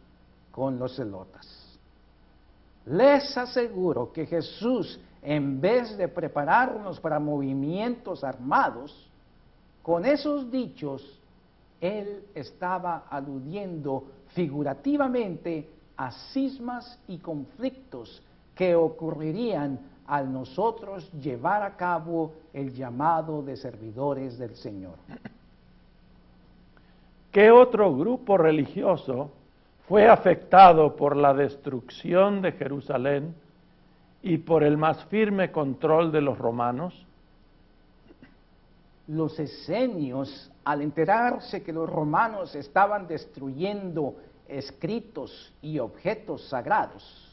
con 0.51 0.79
los 0.79 0.97
celotas. 0.97 1.47
Les 2.87 3.37
aseguro 3.37 4.13
que 4.13 4.27
Jesús, 4.27 4.99
en 5.23 5.61
vez 5.61 5.97
de 5.97 6.09
prepararnos 6.09 6.99
para 7.01 7.19
movimientos 7.19 8.25
armados, 8.25 9.09
con 9.83 10.07
esos 10.07 10.51
dichos, 10.51 11.03
Él 11.81 12.25
estaba 12.35 13.05
aludiendo 13.11 14.05
figurativamente 14.29 15.69
a 15.97 16.11
cismas 16.33 16.99
y 17.07 17.19
conflictos 17.19 18.23
que 18.55 18.75
ocurrirían 18.75 19.79
al 20.07 20.33
nosotros 20.33 21.11
llevar 21.13 21.63
a 21.63 21.77
cabo 21.77 22.33
el 22.53 22.73
llamado 22.73 23.43
de 23.43 23.57
servidores 23.57 24.39
del 24.39 24.55
Señor. 24.55 24.95
¿Qué 27.33 27.51
otro 27.51 27.95
grupo 27.97 28.39
religioso 28.39 29.31
fue 29.89 30.09
afectado 30.09 30.95
por 30.95 31.17
la 31.17 31.35
destrucción 31.35 32.43
de 32.43 32.53
Jerusalén 32.53 33.35
y 34.23 34.39
por 34.39 34.63
el 34.63 34.77
más 34.77 35.05
firme 35.07 35.51
control 35.51 36.13
de 36.13 36.21
los 36.21 36.39
romanos? 36.39 36.95
Los 39.09 39.39
esenios, 39.39 40.51
al 40.65 40.81
enterarse 40.81 41.63
que 41.63 41.73
los 41.73 41.91
romanos 41.91 42.55
estaban 42.55 43.07
destruyendo 43.07 44.15
escritos 44.49 45.53
y 45.61 45.79
objetos 45.79 46.49
sagrados, 46.49 47.24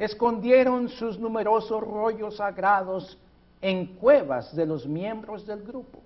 escondieron 0.00 0.88
sus 0.88 1.18
numerosos 1.18 1.82
rollos 1.82 2.38
sagrados 2.38 3.18
en 3.60 3.96
cuevas 3.96 4.56
de 4.56 4.64
los 4.64 4.86
miembros 4.86 5.46
del 5.46 5.62
grupo. 5.62 6.00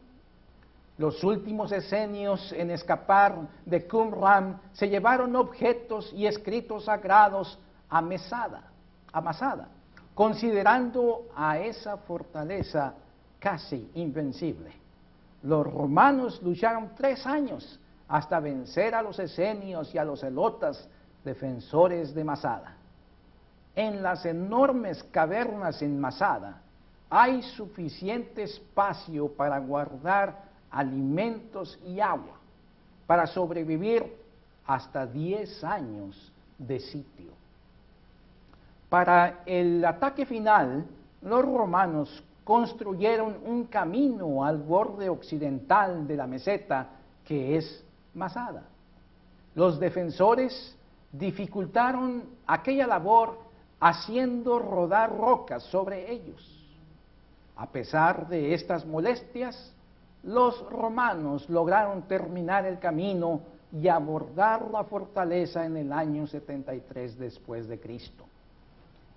Los 0.99 1.23
últimos 1.23 1.71
esenios 1.71 2.53
en 2.55 2.73
escapar 2.73 3.37
de 3.65 3.87
Qumran 3.87 4.61
se 4.73 4.89
llevaron 4.89 5.37
objetos 5.37 6.13
y 6.13 6.27
escritos 6.27 6.87
sagrados 6.87 7.57
a 7.89 8.03
Mesada, 8.03 8.65
a 9.13 9.21
Masada, 9.21 9.69
considerando 10.13 11.29
a 11.37 11.61
esa 11.61 11.97
fortaleza 11.99 12.95
casi 13.39 13.89
invencible. 13.95 14.73
Los 15.45 15.73
romanos 15.73 16.43
lucharon 16.43 16.91
tres 16.97 17.25
años 17.29 17.79
hasta 18.09 18.41
vencer 18.41 18.93
a 18.97 19.03
los 19.03 19.21
esenios 19.21 19.95
y 19.95 19.99
a 19.99 20.05
los 20.05 20.25
elotas, 20.25 20.89
defensores 21.25 22.13
de 22.13 22.25
Masada. 22.25 22.79
En 23.77 24.03
las 24.03 24.25
enormes 24.25 25.03
cavernas 25.05 25.83
en 25.83 26.01
Masada 26.01 26.63
hay 27.11 27.43
suficiente 27.43 28.45
espacio 28.45 29.29
para 29.29 29.59
guardar 29.59 30.45
alimentos 30.71 31.79
y 31.87 32.01
agua 32.01 32.39
para 33.07 33.27
sobrevivir 33.27 34.05
hasta 34.67 35.07
10 35.07 35.65
años 35.65 36.33
de 36.59 36.81
sitio. 36.81 37.33
Para 38.89 39.43
el 39.45 39.85
ataque 39.85 40.25
final, 40.25 40.87
los 41.23 41.45
romanos 41.45 42.23
construyeron 42.45 43.37
un 43.45 43.65
camino 43.65 44.45
al 44.45 44.59
borde 44.59 45.09
occidental 45.09 46.07
de 46.07 46.17
la 46.17 46.27
meseta 46.27 46.89
que 47.25 47.57
es 47.57 47.85
Masada. 48.15 48.63
Los 49.55 49.81
defensores 49.81 50.77
dificultaron 51.11 52.25
aquella 52.47 52.87
labor 52.87 53.39
haciendo 53.85 54.59
rodar 54.59 55.15
rocas 55.15 55.63
sobre 55.65 56.11
ellos. 56.11 56.43
A 57.55 57.67
pesar 57.67 58.27
de 58.29 58.55
estas 58.55 58.87
molestias, 58.87 59.75
los 60.23 60.59
romanos 60.71 61.51
lograron 61.51 62.09
terminar 62.09 62.65
el 62.65 62.79
camino 62.79 63.43
y 63.71 63.89
abordar 63.89 64.71
la 64.71 64.85
fortaleza 64.85 65.67
en 65.67 65.77
el 65.77 65.93
año 65.93 66.27
73 66.27 67.19
después 67.19 67.69
de 67.69 67.79
Cristo. 67.79 68.25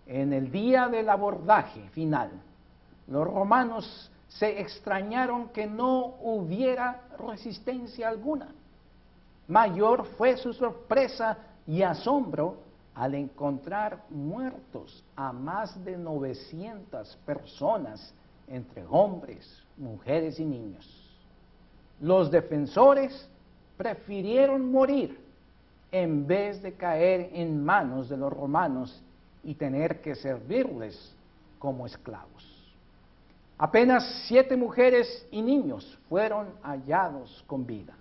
En 0.06 0.34
el 0.34 0.52
día 0.52 0.90
del 0.90 1.08
abordaje 1.08 1.88
final, 1.92 2.32
los 3.08 3.26
romanos 3.26 4.12
se 4.28 4.60
extrañaron 4.60 5.48
que 5.48 5.66
no 5.66 6.16
hubiera 6.22 7.04
resistencia 7.18 8.10
alguna. 8.10 8.50
Mayor 9.48 10.04
fue 10.18 10.36
su 10.36 10.52
sorpresa 10.52 11.38
y 11.66 11.84
asombro 11.84 12.67
al 12.98 13.14
encontrar 13.14 14.04
muertos 14.10 15.04
a 15.16 15.32
más 15.32 15.84
de 15.86 15.96
900 15.96 17.16
personas 17.28 18.12
entre 18.48 18.84
hombres, 18.90 19.64
mujeres 19.78 20.40
y 20.40 20.46
niños. 20.46 20.86
Los 22.02 22.32
defensores 22.32 23.30
prefirieron 23.78 24.72
morir 24.72 25.20
en 25.92 26.26
vez 26.26 26.60
de 26.64 26.74
caer 26.74 27.30
en 27.34 27.64
manos 27.64 28.10
de 28.10 28.18
los 28.18 28.34
romanos 28.34 29.00
y 29.44 29.54
tener 29.54 30.02
que 30.02 30.16
servirles 30.16 31.16
como 31.60 31.86
esclavos. 31.86 32.74
Apenas 33.60 34.24
siete 34.28 34.58
mujeres 34.58 35.28
y 35.30 35.44
niños 35.44 36.00
fueron 36.10 36.48
hallados 36.64 37.44
con 37.46 37.66
vida. 37.66 37.94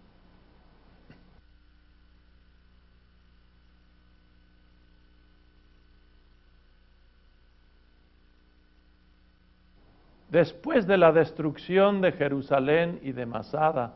Después 10.31 10.87
de 10.87 10.97
la 10.97 11.13
destrucción 11.13 12.01
de 12.01 12.13
Jerusalén 12.13 12.99
y 13.03 13.13
de 13.13 13.27
Masada, 13.27 13.95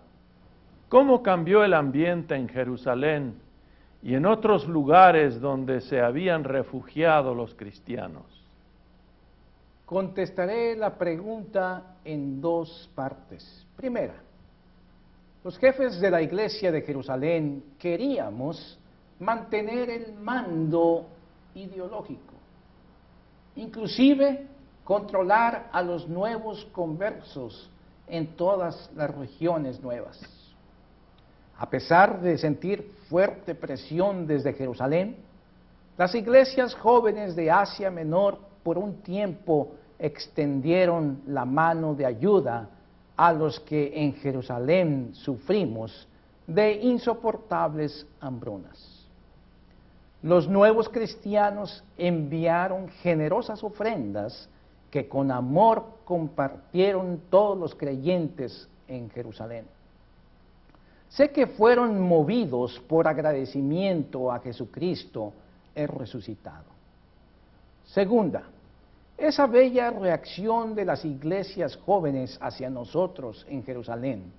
¿cómo 0.88 1.22
cambió 1.22 1.64
el 1.64 1.74
ambiente 1.74 2.36
en 2.36 2.48
Jerusalén 2.48 3.34
y 4.02 4.14
en 4.14 4.26
otros 4.26 4.66
lugares 4.68 5.40
donde 5.40 5.80
se 5.80 6.00
habían 6.00 6.44
refugiado 6.44 7.34
los 7.34 7.54
cristianos? 7.54 8.24
Contestaré 9.84 10.76
la 10.76 10.96
pregunta 10.96 11.96
en 12.04 12.40
dos 12.40 12.88
partes. 12.94 13.66
Primera, 13.76 14.14
los 15.42 15.58
jefes 15.58 16.00
de 16.00 16.10
la 16.12 16.22
iglesia 16.22 16.70
de 16.70 16.82
Jerusalén 16.82 17.64
queríamos 17.76 18.78
mantener 19.18 19.90
el 19.90 20.12
mando 20.12 21.06
ideológico, 21.54 22.34
inclusive 23.56 24.46
controlar 24.90 25.68
a 25.70 25.82
los 25.82 26.08
nuevos 26.08 26.66
conversos 26.72 27.70
en 28.08 28.34
todas 28.34 28.90
las 28.96 29.08
regiones 29.14 29.80
nuevas. 29.80 30.20
A 31.56 31.70
pesar 31.70 32.20
de 32.20 32.36
sentir 32.36 32.90
fuerte 33.08 33.54
presión 33.54 34.26
desde 34.26 34.52
Jerusalén, 34.52 35.14
las 35.96 36.12
iglesias 36.16 36.74
jóvenes 36.74 37.36
de 37.36 37.52
Asia 37.52 37.88
Menor 37.88 38.40
por 38.64 38.78
un 38.78 39.00
tiempo 39.02 39.74
extendieron 39.96 41.22
la 41.28 41.44
mano 41.44 41.94
de 41.94 42.06
ayuda 42.06 42.68
a 43.16 43.32
los 43.32 43.60
que 43.60 43.92
en 43.94 44.14
Jerusalén 44.14 45.10
sufrimos 45.12 46.08
de 46.48 46.72
insoportables 46.72 48.08
hambrunas. 48.20 49.06
Los 50.20 50.48
nuevos 50.48 50.88
cristianos 50.88 51.84
enviaron 51.96 52.88
generosas 52.88 53.62
ofrendas 53.62 54.48
que 54.90 55.08
con 55.08 55.30
amor 55.30 56.00
compartieron 56.04 57.20
todos 57.30 57.56
los 57.58 57.74
creyentes 57.74 58.68
en 58.88 59.10
Jerusalén. 59.10 59.64
Sé 61.08 61.30
que 61.30 61.46
fueron 61.46 62.00
movidos 62.00 62.80
por 62.88 63.08
agradecimiento 63.08 64.30
a 64.30 64.40
Jesucristo 64.40 65.32
el 65.74 65.88
resucitado. 65.88 66.66
Segunda, 67.84 68.44
esa 69.18 69.46
bella 69.46 69.90
reacción 69.90 70.74
de 70.74 70.84
las 70.84 71.04
iglesias 71.04 71.76
jóvenes 71.84 72.38
hacia 72.40 72.70
nosotros 72.70 73.44
en 73.48 73.64
Jerusalén 73.64 74.32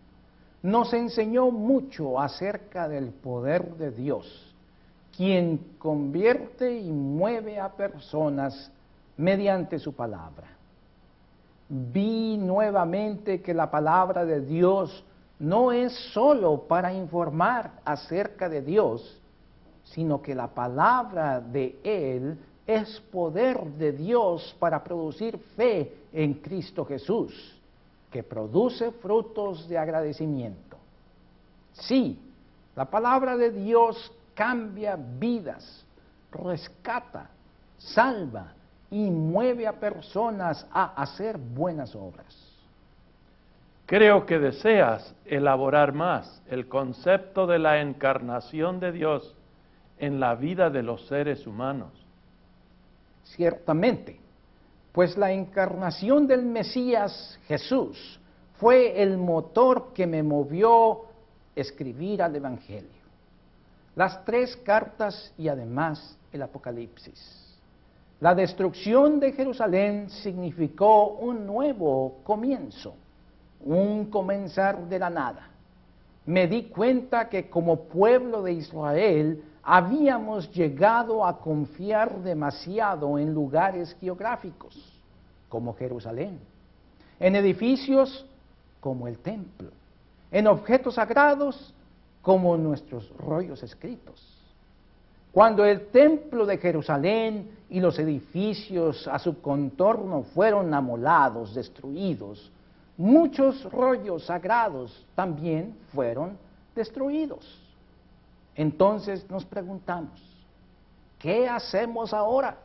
nos 0.63 0.93
enseñó 0.93 1.51
mucho 1.51 2.19
acerca 2.19 2.87
del 2.87 3.09
poder 3.09 3.75
de 3.75 3.91
Dios, 3.91 4.53
quien 5.15 5.57
convierte 5.79 6.79
y 6.79 6.91
mueve 6.91 7.59
a 7.59 7.69
personas 7.69 8.71
mediante 9.17 9.79
su 9.79 9.93
palabra. 9.93 10.47
Vi 11.69 12.37
nuevamente 12.37 13.41
que 13.41 13.53
la 13.53 13.71
palabra 13.71 14.25
de 14.25 14.41
Dios 14.41 15.03
no 15.39 15.71
es 15.71 15.93
sólo 16.13 16.67
para 16.67 16.93
informar 16.93 17.71
acerca 17.85 18.49
de 18.49 18.61
Dios, 18.61 19.21
sino 19.83 20.21
que 20.21 20.35
la 20.35 20.47
palabra 20.47 21.39
de 21.39 21.79
Él 21.83 22.37
es 22.67 22.99
poder 23.11 23.63
de 23.71 23.91
Dios 23.91 24.55
para 24.59 24.83
producir 24.83 25.37
fe 25.55 25.95
en 26.13 26.35
Cristo 26.35 26.85
Jesús, 26.85 27.59
que 28.11 28.23
produce 28.23 28.91
frutos 28.91 29.67
de 29.67 29.77
agradecimiento. 29.77 30.77
Sí, 31.73 32.19
la 32.75 32.85
palabra 32.85 33.37
de 33.37 33.51
Dios 33.51 34.11
cambia 34.33 34.95
vidas, 34.95 35.85
rescata, 36.31 37.29
salva, 37.77 38.53
y 38.91 39.09
mueve 39.09 39.65
a 39.65 39.79
personas 39.79 40.67
a 40.71 41.01
hacer 41.01 41.37
buenas 41.37 41.95
obras. 41.95 42.51
Creo 43.85 44.25
que 44.25 44.37
deseas 44.37 45.15
elaborar 45.25 45.93
más 45.93 46.41
el 46.49 46.67
concepto 46.67 47.47
de 47.47 47.59
la 47.59 47.81
encarnación 47.81 48.79
de 48.79 48.91
Dios 48.91 49.35
en 49.97 50.19
la 50.19 50.35
vida 50.35 50.69
de 50.69 50.83
los 50.83 51.07
seres 51.07 51.47
humanos. 51.47 51.91
Ciertamente, 53.23 54.19
pues 54.91 55.17
la 55.17 55.31
encarnación 55.31 56.27
del 56.27 56.43
Mesías 56.43 57.39
Jesús 57.47 58.19
fue 58.59 59.01
el 59.01 59.17
motor 59.17 59.93
que 59.93 60.05
me 60.05 60.21
movió 60.21 61.05
escribir 61.55 62.21
al 62.21 62.35
Evangelio. 62.35 63.01
Las 63.95 64.23
tres 64.25 64.55
cartas 64.57 65.33
y 65.37 65.47
además 65.47 66.17
el 66.31 66.41
Apocalipsis. 66.41 67.50
La 68.21 68.35
destrucción 68.35 69.19
de 69.19 69.31
Jerusalén 69.31 70.07
significó 70.11 71.07
un 71.07 71.47
nuevo 71.47 72.19
comienzo, 72.23 72.93
un 73.65 74.11
comenzar 74.11 74.87
de 74.87 74.99
la 74.99 75.09
nada. 75.09 75.49
Me 76.27 76.45
di 76.45 76.65
cuenta 76.65 77.27
que 77.27 77.49
como 77.49 77.85
pueblo 77.85 78.43
de 78.43 78.53
Israel 78.53 79.43
habíamos 79.63 80.51
llegado 80.51 81.25
a 81.25 81.39
confiar 81.39 82.21
demasiado 82.21 83.17
en 83.17 83.33
lugares 83.33 83.97
geográficos, 83.99 84.77
como 85.49 85.73
Jerusalén, 85.73 86.39
en 87.19 87.35
edificios 87.35 88.27
como 88.79 89.07
el 89.07 89.17
templo, 89.17 89.71
en 90.29 90.45
objetos 90.45 90.93
sagrados 90.93 91.73
como 92.21 92.55
nuestros 92.55 93.11
rollos 93.17 93.63
escritos. 93.63 94.40
Cuando 95.31 95.63
el 95.63 95.87
templo 95.87 96.45
de 96.45 96.57
Jerusalén 96.57 97.51
y 97.69 97.79
los 97.79 97.97
edificios 97.99 99.07
a 99.07 99.17
su 99.17 99.41
contorno 99.41 100.23
fueron 100.33 100.73
amolados, 100.73 101.55
destruidos, 101.55 102.51
muchos 102.97 103.63
rollos 103.71 104.25
sagrados 104.25 105.05
también 105.15 105.77
fueron 105.93 106.37
destruidos. 106.75 107.59
Entonces 108.55 109.29
nos 109.29 109.45
preguntamos, 109.45 110.21
¿qué 111.17 111.47
hacemos 111.47 112.13
ahora? 112.13 112.57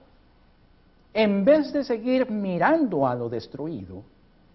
En 1.15 1.45
vez 1.45 1.73
de 1.73 1.85
seguir 1.85 2.29
mirando 2.29 3.07
a 3.07 3.15
lo 3.15 3.29
destruido, 3.29 4.03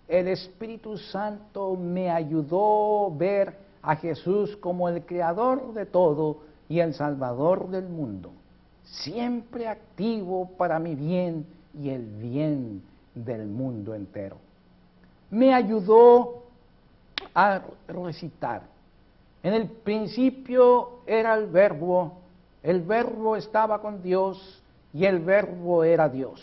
el 0.08 0.28
Espíritu 0.28 0.98
Santo 0.98 1.78
me 1.78 2.12
ayudó 2.12 3.08
a 3.08 3.18
ver 3.18 3.58
a 3.82 3.96
Jesús 3.96 4.58
como 4.58 4.90
el 4.90 5.06
creador 5.06 5.74
de 5.74 5.86
todo 5.86 6.51
y 6.72 6.80
el 6.80 6.94
salvador 6.94 7.68
del 7.68 7.90
mundo, 7.90 8.32
siempre 8.86 9.68
activo 9.68 10.52
para 10.58 10.80
mi 10.80 10.96
bien 10.96 11.46
y 11.78 11.90
el 11.90 12.06
bien 12.06 12.82
del 13.14 13.46
mundo 13.46 13.94
entero. 13.94 14.38
Me 15.30 15.54
ayudó 15.54 16.44
a 17.36 17.62
recitar. 17.90 18.62
En 19.44 19.54
el 19.54 19.68
principio 19.68 21.02
era 21.06 21.36
el 21.36 21.48
verbo, 21.48 22.20
el 22.64 22.84
verbo 22.84 23.36
estaba 23.36 23.82
con 23.82 24.02
Dios 24.02 24.64
y 24.94 25.04
el 25.04 25.20
verbo 25.20 25.84
era 25.84 26.08
Dios. 26.08 26.42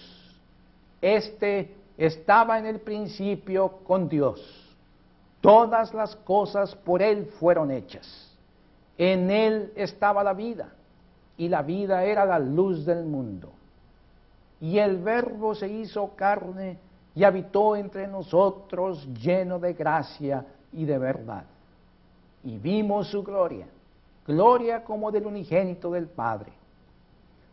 Este 1.01 1.75
estaba 1.97 2.59
en 2.59 2.67
el 2.67 2.81
principio 2.81 3.79
con 3.87 4.11
Dios. 4.11 4.77
Todas 5.41 5.95
las 5.95 6.14
cosas 6.17 6.75
por 6.75 7.01
Él 7.01 7.25
fueron 7.41 7.71
hechas 7.71 8.28
en 8.98 9.30
Él 9.30 9.72
estaba 9.76 10.24
la 10.24 10.34
vida, 10.34 10.72
y 11.37 11.48
la 11.48 11.62
vida 11.62 12.04
era 12.04 12.26
la 12.26 12.38
luz 12.38 12.84
del 12.84 13.04
mundo. 13.04 13.52
Y 14.61 14.78
el 14.78 14.98
Verbo 14.98 15.54
se 15.54 15.68
hizo 15.68 16.16
carne 16.16 16.78
y 17.14 17.22
habitó 17.22 17.76
entre 17.76 18.08
nosotros 18.08 19.06
lleno 19.14 19.61
de 19.61 19.72
gracia 19.72 20.44
y 20.72 20.84
de 20.84 20.98
verdad. 20.98 21.44
Y 22.42 22.58
vimos 22.58 23.08
su 23.08 23.22
gloria, 23.22 23.66
gloria 24.26 24.82
como 24.82 25.12
del 25.12 25.26
unigénito 25.26 25.92
del 25.92 26.08
Padre. 26.08 26.52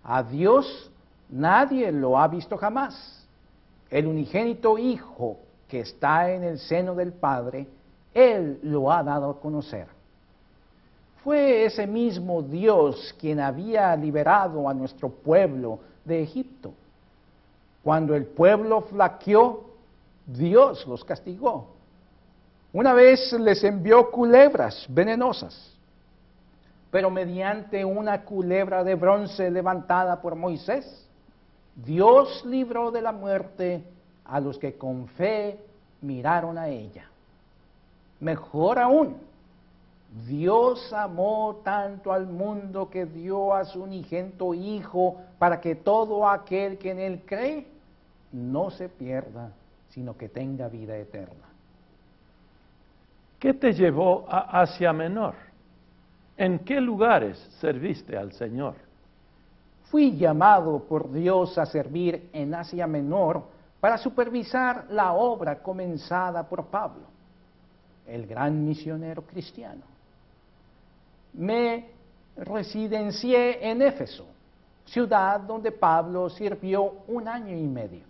A 0.04 0.24
Dios 0.24 0.92
nadie 1.30 1.92
lo 1.92 2.18
ha 2.18 2.28
visto 2.28 2.58
jamás. 2.58 3.28
El 3.92 4.08
unigénito 4.08 4.80
Hijo 4.80 5.38
que 5.68 5.82
está 5.82 6.32
en 6.32 6.44
el 6.44 6.60
seno 6.60 6.96
del 6.96 7.14
Padre, 7.14 7.68
Él 8.14 8.60
lo 8.64 8.92
ha 8.92 9.04
dado 9.04 9.30
a 9.30 9.40
conocer. 9.40 9.95
Fue 11.26 11.66
ese 11.66 11.88
mismo 11.88 12.44
Dios 12.44 13.16
quien 13.20 13.40
había 13.40 13.96
liberado 13.96 14.70
a 14.70 14.76
nuestro 14.76 15.10
pueblo 15.10 15.80
de 16.04 16.22
Egipto. 16.22 16.72
Cuando 17.84 18.14
el 18.14 18.26
pueblo 18.26 18.82
flaqueó, 18.82 19.72
Dios 20.28 20.86
los 20.86 21.04
castigó. 21.04 21.70
Una 22.72 22.94
vez 22.94 23.34
les 23.40 23.64
envió 23.64 24.12
culebras 24.12 24.86
venenosas, 24.88 25.76
pero 26.92 27.10
mediante 27.10 27.84
una 27.84 28.22
culebra 28.22 28.84
de 28.84 28.94
bronce 28.94 29.50
levantada 29.50 30.22
por 30.22 30.36
Moisés, 30.36 31.08
Dios 31.76 32.46
libró 32.46 32.92
de 32.92 33.02
la 33.02 33.12
muerte 33.12 33.84
a 34.26 34.40
los 34.40 34.60
que 34.60 34.78
con 34.78 35.08
fe 35.08 35.60
miraron 36.02 36.60
a 36.60 36.68
ella. 36.68 37.10
Mejor 38.20 38.78
aún, 38.78 39.18
Dios 40.10 40.94
amó 40.94 41.62
tanto 41.64 42.14
al 42.14 42.26
mundo 42.26 42.90
que 42.90 43.06
dio 43.06 43.54
a 43.54 43.66
su 43.66 43.84
unigento 43.84 44.54
Hijo 44.54 45.18
para 45.38 45.60
que 45.60 45.76
todo 45.76 46.28
aquel 46.28 46.78
que 46.78 46.92
en 46.92 47.00
Él 47.00 47.24
cree 47.26 47.68
no 48.32 48.70
se 48.70 48.88
pierda, 48.88 49.52
sino 49.90 50.16
que 50.16 50.30
tenga 50.30 50.70
vida 50.70 50.98
eterna. 50.98 51.46
¿Qué 53.40 53.54
te 53.54 53.74
llevó 53.74 54.26
a 54.30 54.62
Asia 54.62 54.94
Menor? 54.94 55.36
¿En 56.38 56.60
qué 56.60 56.80
lugares 56.80 57.38
serviste 57.60 58.18
al 58.18 58.32
Señor? 58.32 58.76
Fui 59.92 60.16
llamado 60.16 60.80
por 60.80 61.12
Dios 61.12 61.58
a 61.58 61.66
servir 61.66 62.30
en 62.32 62.54
Asia 62.54 62.88
Menor 62.88 63.44
para 63.82 63.98
supervisar 63.98 64.86
la 64.90 65.14
obra 65.14 65.62
comenzada 65.62 66.44
por 66.48 66.66
Pablo, 66.68 67.04
el 68.08 68.26
gran 68.26 68.66
misionero 68.66 69.22
cristiano 69.22 69.95
me 71.38 71.86
residencié 72.38 73.70
en 73.70 73.82
Éfeso, 73.82 74.26
ciudad 74.86 75.40
donde 75.42 75.72
Pablo 75.72 76.30
sirvió 76.30 77.04
un 77.08 77.28
año 77.28 77.56
y 77.56 77.68
medio. 77.68 78.04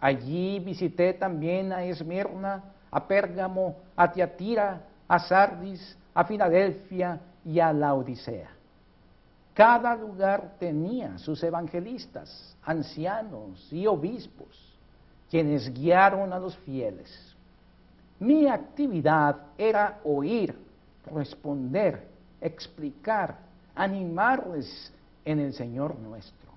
Allí 0.00 0.60
visité 0.60 1.12
también 1.14 1.72
a 1.72 1.84
Esmirna, 1.84 2.62
a 2.90 3.06
Pérgamo, 3.06 3.76
a 3.96 4.10
Tiatira, 4.10 4.80
a 5.08 5.18
Sardis, 5.18 5.96
a 6.14 6.24
Filadelfia 6.24 7.20
y 7.44 7.58
a 7.58 7.72
la 7.72 7.94
Odisea. 7.94 8.50
Cada 9.54 9.96
lugar 9.96 10.54
tenía 10.60 11.18
sus 11.18 11.42
evangelistas, 11.42 12.56
ancianos 12.62 13.72
y 13.72 13.88
obispos, 13.88 14.78
quienes 15.28 15.72
guiaron 15.74 16.32
a 16.32 16.38
los 16.38 16.56
fieles. 16.58 17.34
Mi 18.20 18.46
actividad 18.46 19.36
era 19.56 19.98
oír, 20.04 20.56
responder 21.12 22.17
explicar, 22.40 23.38
animarles 23.74 24.92
en 25.24 25.40
el 25.40 25.52
Señor 25.52 25.98
nuestro. 25.98 26.48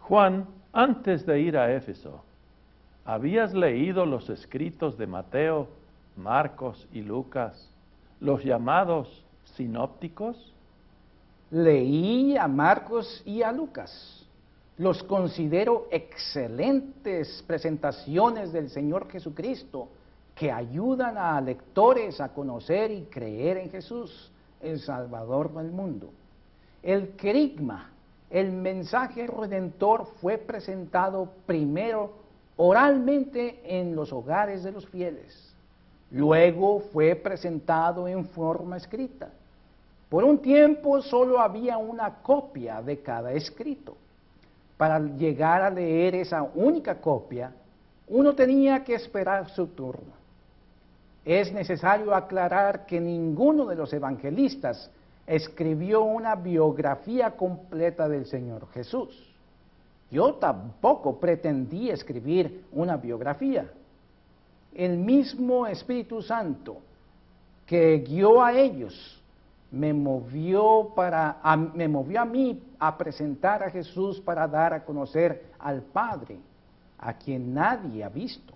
Juan, 0.00 0.46
antes 0.72 1.26
de 1.26 1.40
ir 1.40 1.56
a 1.56 1.72
Éfeso, 1.72 2.22
¿habías 3.04 3.54
leído 3.54 4.06
los 4.06 4.30
escritos 4.30 4.96
de 4.96 5.06
Mateo, 5.06 5.68
Marcos 6.16 6.86
y 6.92 7.02
Lucas, 7.02 7.70
los 8.20 8.42
llamados 8.44 9.24
sinópticos? 9.56 10.52
Leí 11.50 12.36
a 12.36 12.48
Marcos 12.48 13.22
y 13.24 13.42
a 13.42 13.52
Lucas. 13.52 14.26
Los 14.76 15.02
considero 15.02 15.88
excelentes 15.90 17.42
presentaciones 17.46 18.52
del 18.52 18.70
Señor 18.70 19.10
Jesucristo 19.10 19.88
que 20.38 20.52
ayudan 20.52 21.18
a 21.18 21.40
lectores 21.40 22.20
a 22.20 22.28
conocer 22.28 22.92
y 22.92 23.06
creer 23.06 23.56
en 23.56 23.70
Jesús, 23.70 24.30
el 24.62 24.78
Salvador 24.78 25.52
del 25.52 25.72
mundo. 25.72 26.10
El 26.80 27.16
querigma, 27.16 27.90
el 28.30 28.52
mensaje 28.52 29.26
redentor, 29.26 30.06
fue 30.20 30.38
presentado 30.38 31.28
primero 31.44 32.12
oralmente 32.56 33.60
en 33.64 33.96
los 33.96 34.12
hogares 34.12 34.62
de 34.62 34.70
los 34.70 34.86
fieles. 34.86 35.52
Luego 36.12 36.80
fue 36.92 37.16
presentado 37.16 38.06
en 38.06 38.24
forma 38.26 38.76
escrita. 38.76 39.30
Por 40.08 40.22
un 40.22 40.38
tiempo 40.38 41.02
solo 41.02 41.40
había 41.40 41.78
una 41.78 42.14
copia 42.22 42.80
de 42.80 43.00
cada 43.00 43.32
escrito. 43.32 43.96
Para 44.76 45.00
llegar 45.00 45.62
a 45.62 45.70
leer 45.70 46.14
esa 46.14 46.44
única 46.54 47.00
copia, 47.00 47.52
uno 48.06 48.36
tenía 48.36 48.84
que 48.84 48.94
esperar 48.94 49.50
su 49.50 49.66
turno 49.66 50.17
es 51.28 51.52
necesario 51.52 52.14
aclarar 52.14 52.86
que 52.86 52.98
ninguno 52.98 53.66
de 53.66 53.76
los 53.76 53.92
evangelistas 53.92 54.90
escribió 55.26 56.02
una 56.02 56.34
biografía 56.34 57.36
completa 57.36 58.08
del 58.08 58.24
Señor 58.24 58.66
Jesús. 58.72 59.10
Yo 60.10 60.36
tampoco 60.36 61.20
pretendí 61.20 61.90
escribir 61.90 62.64
una 62.72 62.96
biografía. 62.96 63.70
El 64.74 64.96
mismo 64.96 65.66
Espíritu 65.66 66.22
Santo 66.22 66.78
que 67.66 67.98
guió 67.98 68.42
a 68.42 68.54
ellos 68.54 69.22
me 69.70 69.92
movió, 69.92 70.92
para, 70.96 71.36
me 71.74 71.88
movió 71.88 72.22
a 72.22 72.24
mí 72.24 72.58
a 72.78 72.96
presentar 72.96 73.62
a 73.62 73.70
Jesús 73.70 74.18
para 74.18 74.48
dar 74.48 74.72
a 74.72 74.82
conocer 74.82 75.50
al 75.58 75.82
Padre, 75.82 76.38
a 76.98 77.12
quien 77.12 77.52
nadie 77.52 78.02
ha 78.02 78.08
visto. 78.08 78.54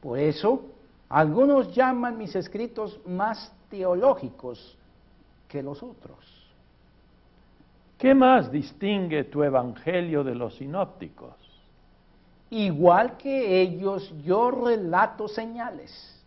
Por 0.00 0.18
eso 0.18 0.73
algunos 1.14 1.72
llaman 1.72 2.18
mis 2.18 2.34
escritos 2.34 2.98
más 3.06 3.52
teológicos 3.70 4.76
que 5.46 5.62
los 5.62 5.80
otros. 5.80 6.18
¿Qué 7.96 8.16
más 8.16 8.50
distingue 8.50 9.22
tu 9.22 9.44
evangelio 9.44 10.24
de 10.24 10.34
los 10.34 10.56
sinópticos? 10.56 11.36
Igual 12.50 13.16
que 13.16 13.60
ellos, 13.60 14.12
yo 14.24 14.50
relato 14.50 15.28
señales, 15.28 16.20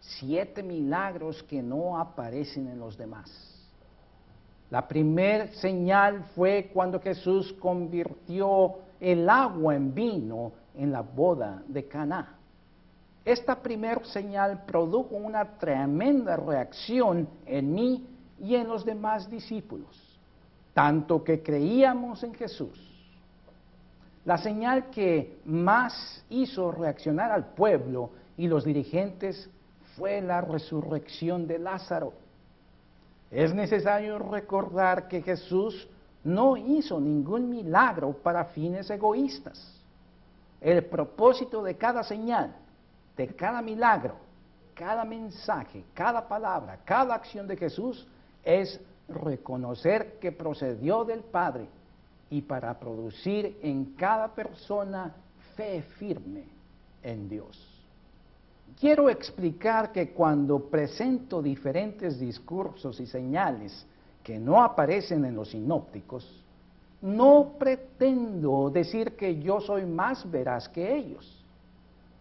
siete 0.00 0.62
milagros 0.62 1.42
que 1.42 1.62
no 1.62 1.98
aparecen 1.98 2.66
en 2.68 2.78
los 2.78 2.96
demás. 2.96 3.30
La 4.70 4.88
primer 4.88 5.48
señal 5.56 6.24
fue 6.34 6.70
cuando 6.72 6.98
Jesús 6.98 7.52
convirtió 7.60 8.76
el 9.00 9.28
agua 9.28 9.76
en 9.76 9.94
vino 9.94 10.52
en 10.74 10.92
la 10.92 11.02
boda 11.02 11.62
de 11.68 11.86
Caná. 11.86 12.39
Esta 13.24 13.54
primera 13.62 14.04
señal 14.04 14.64
produjo 14.64 15.14
una 15.16 15.44
tremenda 15.58 16.36
reacción 16.36 17.28
en 17.46 17.74
mí 17.74 18.06
y 18.38 18.54
en 18.54 18.68
los 18.68 18.84
demás 18.84 19.28
discípulos. 19.30 20.10
tanto 20.72 21.22
que 21.24 21.42
creíamos 21.42 22.22
en 22.22 22.32
Jesús. 22.34 22.90
La 24.24 24.38
señal 24.38 24.90
que 24.90 25.40
más 25.44 26.24
hizo 26.30 26.70
reaccionar 26.70 27.32
al 27.32 27.46
pueblo 27.54 28.10
y 28.36 28.46
los 28.46 28.64
dirigentes 28.64 29.50
fue 29.96 30.20
la 30.20 30.40
resurrección 30.40 31.46
de 31.46 31.58
Lázaro. 31.58 32.12
Es 33.30 33.54
necesario 33.54 34.18
recordar 34.18 35.08
que 35.08 35.22
Jesús 35.22 35.88
no 36.22 36.56
hizo 36.56 37.00
ningún 37.00 37.48
milagro 37.48 38.12
para 38.12 38.44
fines 38.46 38.90
egoístas. 38.90 39.80
El 40.60 40.84
propósito 40.84 41.62
de 41.62 41.76
cada 41.76 42.02
señal, 42.02 42.54
de 43.16 43.28
cada 43.28 43.60
milagro, 43.62 44.14
cada 44.74 45.04
mensaje, 45.04 45.84
cada 45.94 46.26
palabra, 46.26 46.78
cada 46.84 47.14
acción 47.14 47.46
de 47.46 47.56
Jesús 47.56 48.06
es 48.44 48.80
reconocer 49.08 50.18
que 50.20 50.32
procedió 50.32 51.04
del 51.04 51.20
Padre 51.20 51.68
y 52.30 52.42
para 52.42 52.78
producir 52.78 53.58
en 53.62 53.96
cada 53.96 54.28
persona 54.28 55.14
fe 55.56 55.82
firme 55.98 56.44
en 57.02 57.28
Dios. 57.28 57.80
Quiero 58.78 59.10
explicar 59.10 59.92
que 59.92 60.12
cuando 60.12 60.70
presento 60.70 61.42
diferentes 61.42 62.18
discursos 62.18 62.98
y 63.00 63.06
señales 63.06 63.86
que 64.22 64.38
no 64.38 64.62
aparecen 64.62 65.24
en 65.24 65.34
los 65.34 65.50
sinópticos, 65.50 66.42
no 67.02 67.54
pretendo 67.58 68.70
decir 68.70 69.16
que 69.16 69.40
yo 69.40 69.60
soy 69.60 69.84
más 69.84 70.30
veraz 70.30 70.68
que 70.68 70.96
ellos, 70.96 71.39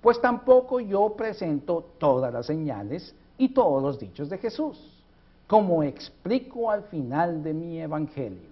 pues 0.02 0.20
tampoco 0.22 0.80
yo 0.80 1.14
presento 1.16 1.94
todas 1.98 2.34
las 2.34 2.46
señales 2.46 3.14
y 3.38 3.50
todos 3.50 3.82
los 3.82 4.00
dichos 4.00 4.30
de 4.30 4.38
Jesús, 4.38 4.78
como 5.48 5.84
explico 5.84 6.70
al 6.70 6.84
final 6.84 7.44
de 7.44 7.54
mi 7.54 7.82
evangelio. 7.82 8.50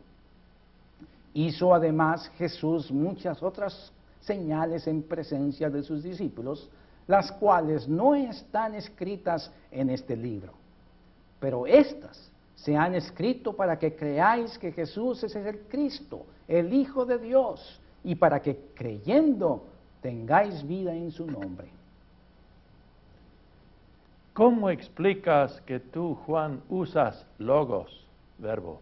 Hizo 1.34 1.74
además 1.74 2.30
Jesús 2.38 2.92
muchas 2.92 3.42
otras 3.44 3.92
señales 4.22 4.88
en 4.88 5.04
presencia 5.04 5.70
de 5.70 5.84
sus 5.84 6.04
discípulos, 6.04 6.70
las 7.08 7.32
cuales 7.32 7.88
no 7.88 8.16
están 8.16 8.76
escritas 8.76 9.52
en 9.72 9.90
este 9.90 10.18
libro, 10.18 10.54
pero 11.40 11.66
estas 11.66 12.32
se 12.56 12.76
han 12.76 12.96
escrito 12.96 13.54
para 13.54 13.78
que 13.78 13.96
creáis 13.96 14.58
que 14.58 14.72
Jesús 14.72 15.24
es 15.24 15.36
el 15.36 15.60
Cristo, 15.70 16.26
el 16.48 16.74
Hijo 16.74 17.06
de 17.06 17.20
Dios, 17.20 17.80
y 18.04 18.16
para 18.16 18.42
que 18.42 18.72
creyendo 18.74 19.64
tengáis 20.02 20.66
vida 20.68 20.94
en 20.94 21.12
su 21.12 21.26
nombre. 21.26 21.68
¿Cómo 24.34 24.70
explicas 24.70 25.62
que 25.62 25.80
tú, 25.80 26.16
Juan, 26.26 26.62
usas 26.70 27.26
logos, 27.40 28.06
verbo, 28.38 28.82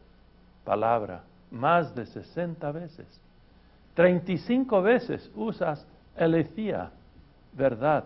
palabra, 0.65 1.23
más 1.49 1.95
de 1.95 2.05
60 2.05 2.71
veces? 2.73 3.21
35 3.93 4.81
veces 4.81 5.31
usas 5.35 5.87
elecía, 6.17 6.91
verdad, 7.53 8.03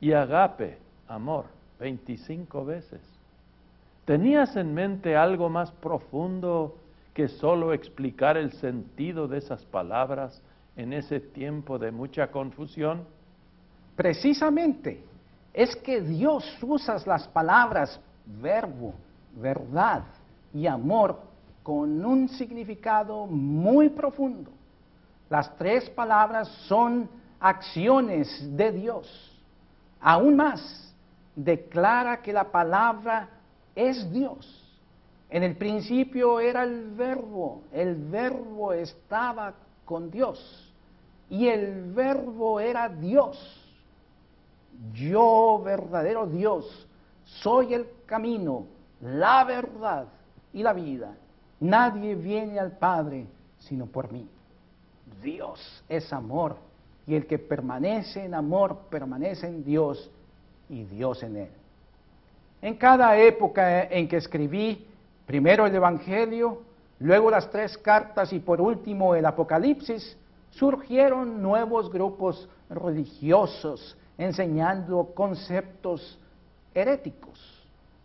y 0.00 0.12
agape, 0.12 0.78
amor, 1.06 1.44
25 1.78 2.64
veces. 2.64 3.00
¿Tenías 4.06 4.56
en 4.56 4.72
mente 4.72 5.14
algo 5.14 5.48
más 5.48 5.70
profundo 5.70 6.76
que 7.12 7.28
solo 7.28 7.72
explicar 7.72 8.36
el 8.36 8.52
sentido 8.52 9.28
de 9.28 9.38
esas 9.38 9.64
palabras 9.66 10.42
en 10.76 10.92
ese 10.92 11.20
tiempo 11.20 11.78
de 11.78 11.90
mucha 11.90 12.30
confusión? 12.30 13.04
Precisamente, 13.96 15.04
es 15.52 15.76
que 15.76 16.00
Dios 16.00 16.44
usa 16.62 16.96
las 17.06 17.28
palabras 17.28 18.00
verbo, 18.24 18.94
verdad 19.34 20.04
y 20.54 20.66
amor 20.66 21.20
con 21.62 22.04
un 22.04 22.28
significado 22.28 23.26
muy 23.26 23.90
profundo. 23.90 24.50
Las 25.28 25.56
tres 25.56 25.88
palabras 25.90 26.48
son 26.66 27.08
acciones 27.38 28.28
de 28.56 28.72
Dios. 28.72 29.40
Aún 30.00 30.36
más, 30.36 30.94
declara 31.34 32.20
que 32.20 32.32
la 32.32 32.50
palabra 32.50 33.28
es 33.74 34.10
Dios. 34.10 34.58
En 35.30 35.42
el 35.42 35.56
principio 35.56 36.40
era 36.40 36.64
el 36.64 36.90
verbo, 36.90 37.62
el 37.72 37.94
verbo 37.94 38.72
estaba 38.72 39.54
con 39.84 40.10
Dios 40.10 40.72
y 41.32 41.48
el 41.48 41.92
verbo 41.92 42.60
era 42.60 42.88
Dios. 42.88 43.38
Yo, 44.92 45.62
verdadero 45.64 46.26
Dios, 46.26 46.86
soy 47.24 47.72
el 47.72 47.86
camino, 48.04 48.66
la 49.00 49.44
verdad 49.44 50.08
y 50.52 50.62
la 50.62 50.72
vida. 50.72 51.14
Nadie 51.60 52.14
viene 52.14 52.58
al 52.58 52.76
Padre 52.76 53.26
sino 53.60 53.86
por 53.86 54.12
mí. 54.12 54.28
Dios 55.22 55.84
es 55.88 56.12
amor 56.12 56.56
y 57.06 57.14
el 57.14 57.26
que 57.26 57.38
permanece 57.38 58.24
en 58.24 58.34
amor 58.34 58.76
permanece 58.90 59.46
en 59.46 59.64
Dios 59.64 60.10
y 60.68 60.84
Dios 60.84 61.22
en 61.22 61.36
él. 61.36 61.50
En 62.60 62.74
cada 62.76 63.16
época 63.16 63.84
en 63.84 64.06
que 64.06 64.16
escribí, 64.18 64.86
primero 65.26 65.66
el 65.66 65.74
Evangelio, 65.74 66.62
luego 67.02 67.30
las 67.30 67.50
tres 67.50 67.76
cartas 67.76 68.32
y 68.32 68.38
por 68.38 68.60
último 68.60 69.14
el 69.14 69.26
Apocalipsis, 69.26 70.16
surgieron 70.50 71.42
nuevos 71.42 71.90
grupos 71.90 72.48
religiosos 72.70 73.96
enseñando 74.16 75.12
conceptos 75.14 76.18
heréticos. 76.74 77.40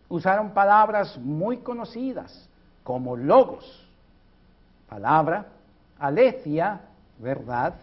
Usaron 0.08 0.50
palabras 0.50 1.16
muy 1.18 1.58
conocidas 1.58 2.48
como 2.82 3.16
logos, 3.16 3.86
palabra, 4.88 5.46
alecia, 5.98 6.80
verdad, 7.18 7.74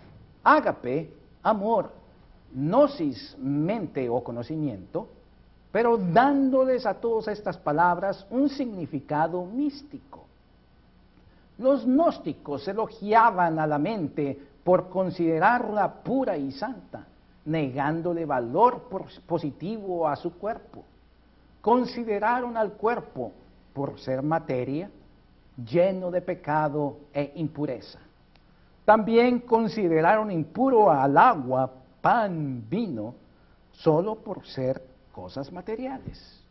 ágape, 0.43 1.13
amor, 1.43 1.91
gnosis, 2.51 3.38
mente 3.39 4.10
o 4.10 4.23
conocimiento, 4.23 5.08
pero 5.71 5.97
dándoles 5.97 6.86
a 6.86 6.95
todas 6.95 7.28
estas 7.28 7.58
palabras 7.58 8.25
un 8.30 8.49
significado 8.49 9.45
místico. 9.45 10.24
Los 11.58 11.86
gnósticos 11.86 12.68
elogiaban 12.68 13.60
a 13.60 13.68
la 13.68 13.78
mente 13.78 14.38
por 14.63 14.89
considerarla 14.89 16.02
pura 16.04 16.38
y 16.38 16.52
santa, 16.52 17.06
negándole 17.46 18.26
valor 18.26 18.89
positivo 19.26 20.08
a 20.08 20.15
su 20.15 20.34
cuerpo. 20.38 20.84
Consideraron 21.62 22.58
al 22.58 22.74
cuerpo 22.74 23.32
por 23.74 24.00
ser 24.00 24.22
materia, 24.22 24.89
lleno 25.58 26.12
de 26.12 26.22
pecado 26.22 26.98
e 27.13 27.34
impureza. 27.36 28.00
También 28.84 29.39
consideraron 29.39 30.32
impuro 30.32 30.91
al 30.91 31.18
agua, 31.18 31.72
pan, 32.02 32.63
vino, 32.70 33.15
solo 33.72 34.15
por 34.15 34.46
ser 34.46 34.82
cosas 35.12 35.52
materiales. 35.52 36.44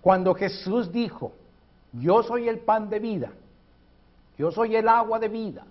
Cuando 0.00 0.34
Jesús 0.34 0.90
dijo, 0.92 1.32
yo 1.92 2.22
soy 2.22 2.48
el 2.48 2.60
pan 2.60 2.88
de 2.90 2.98
vida, 2.98 3.30
yo 4.40 4.50
soy 4.50 4.74
el 4.74 4.88
agua 4.88 5.18
de 5.18 5.28
vida, 5.28 5.66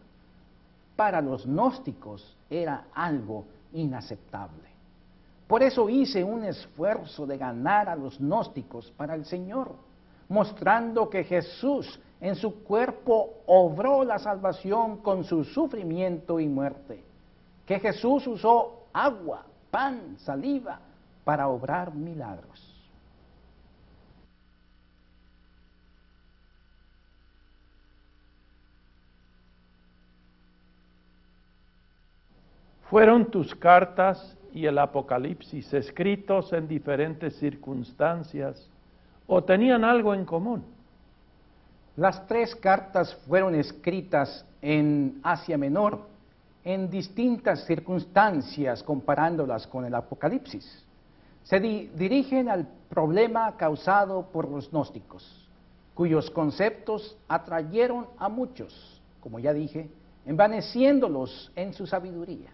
para 0.95 1.21
los 1.21 1.47
gnósticos 1.47 2.37
era 2.51 2.85
algo 2.93 3.45
inaceptable. 3.73 4.69
Por 5.47 5.63
eso 5.63 5.89
hice 5.89 6.23
un 6.23 6.43
esfuerzo 6.43 7.25
de 7.25 7.39
ganar 7.39 7.89
a 7.89 7.95
los 7.95 8.19
gnósticos 8.19 8.91
para 8.91 9.15
el 9.15 9.25
Señor, 9.25 9.73
mostrando 10.27 11.09
que 11.09 11.23
Jesús 11.23 11.99
en 12.21 12.35
su 12.35 12.63
cuerpo 12.63 13.39
obró 13.47 14.03
la 14.03 14.19
salvación 14.19 14.97
con 14.97 15.23
su 15.23 15.43
sufrimiento 15.45 16.39
y 16.39 16.47
muerte, 16.47 17.03
que 17.65 17.79
Jesús 17.79 18.27
usó 18.27 18.83
agua, 18.93 19.45
pan, 19.71 20.15
saliva 20.19 20.79
para 21.23 21.47
obrar 21.47 21.95
milagros. 21.95 22.68
Fueron 32.89 33.29
tus 33.29 33.53
cartas 33.53 34.35
y 34.51 34.65
el 34.65 34.79
Apocalipsis 34.79 35.71
escritos 35.75 36.51
en 36.53 36.67
diferentes 36.67 37.35
circunstancias 37.37 38.67
o 39.27 39.43
tenían 39.43 39.83
algo 39.83 40.15
en 40.15 40.25
común. 40.25 40.63
Las 41.95 42.25
tres 42.25 42.55
cartas 42.55 43.13
fueron 43.27 43.53
escritas 43.53 44.43
en 44.59 45.19
Asia 45.21 45.55
Menor 45.55 45.99
en 46.63 46.89
distintas 46.89 47.63
circunstancias 47.65 48.81
comparándolas 48.81 49.67
con 49.67 49.85
el 49.85 49.93
Apocalipsis. 49.93 50.83
Se 51.43 51.59
dirigen 51.59 52.49
al 52.49 52.67
problema 52.89 53.55
causado 53.55 54.31
por 54.31 54.49
los 54.49 54.71
gnósticos, 54.71 55.47
cuyos 55.93 56.31
conceptos 56.31 57.15
atrayeron 57.27 58.07
a 58.17 58.29
muchos, 58.29 58.99
como 59.19 59.37
ya 59.37 59.53
dije, 59.53 59.91
envaneciéndolos 60.25 61.51
en 61.55 61.71
su 61.73 61.85
sabiduría. 61.85 62.49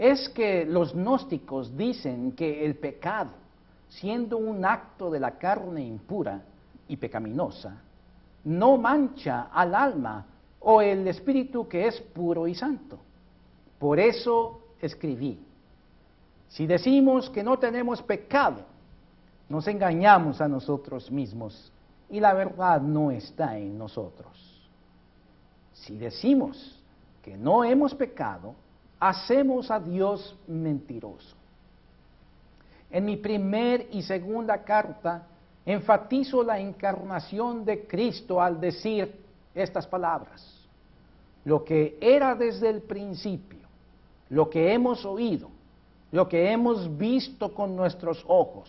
Es 0.00 0.30
que 0.30 0.64
los 0.64 0.94
gnósticos 0.94 1.76
dicen 1.76 2.32
que 2.32 2.64
el 2.64 2.76
pecado, 2.76 3.32
siendo 3.86 4.38
un 4.38 4.64
acto 4.64 5.10
de 5.10 5.20
la 5.20 5.32
carne 5.36 5.84
impura 5.84 6.40
y 6.88 6.96
pecaminosa, 6.96 7.82
no 8.44 8.78
mancha 8.78 9.50
al 9.52 9.74
alma 9.74 10.24
o 10.60 10.80
el 10.80 11.06
espíritu 11.06 11.68
que 11.68 11.86
es 11.86 12.00
puro 12.00 12.48
y 12.48 12.54
santo. 12.54 12.98
Por 13.78 14.00
eso 14.00 14.62
escribí. 14.80 15.38
Si 16.48 16.66
decimos 16.66 17.28
que 17.28 17.42
no 17.42 17.58
tenemos 17.58 18.00
pecado, 18.00 18.62
nos 19.50 19.68
engañamos 19.68 20.40
a 20.40 20.48
nosotros 20.48 21.10
mismos 21.10 21.70
y 22.08 22.20
la 22.20 22.32
verdad 22.32 22.80
no 22.80 23.10
está 23.10 23.58
en 23.58 23.76
nosotros. 23.76 24.66
Si 25.74 25.98
decimos 25.98 26.82
que 27.20 27.36
no 27.36 27.64
hemos 27.64 27.94
pecado, 27.94 28.54
hacemos 29.00 29.70
a 29.70 29.80
Dios 29.80 30.36
mentiroso. 30.46 31.34
En 32.90 33.06
mi 33.06 33.16
primer 33.16 33.88
y 33.92 34.02
segunda 34.02 34.62
carta 34.62 35.26
enfatizo 35.64 36.42
la 36.42 36.60
encarnación 36.60 37.64
de 37.64 37.86
Cristo 37.86 38.40
al 38.40 38.60
decir 38.60 39.14
estas 39.54 39.86
palabras. 39.86 40.68
Lo 41.44 41.64
que 41.64 41.96
era 42.00 42.34
desde 42.34 42.68
el 42.68 42.82
principio, 42.82 43.60
lo 44.28 44.50
que 44.50 44.72
hemos 44.72 45.04
oído, 45.06 45.48
lo 46.12 46.28
que 46.28 46.50
hemos 46.50 46.96
visto 46.98 47.54
con 47.54 47.74
nuestros 47.74 48.22
ojos, 48.26 48.68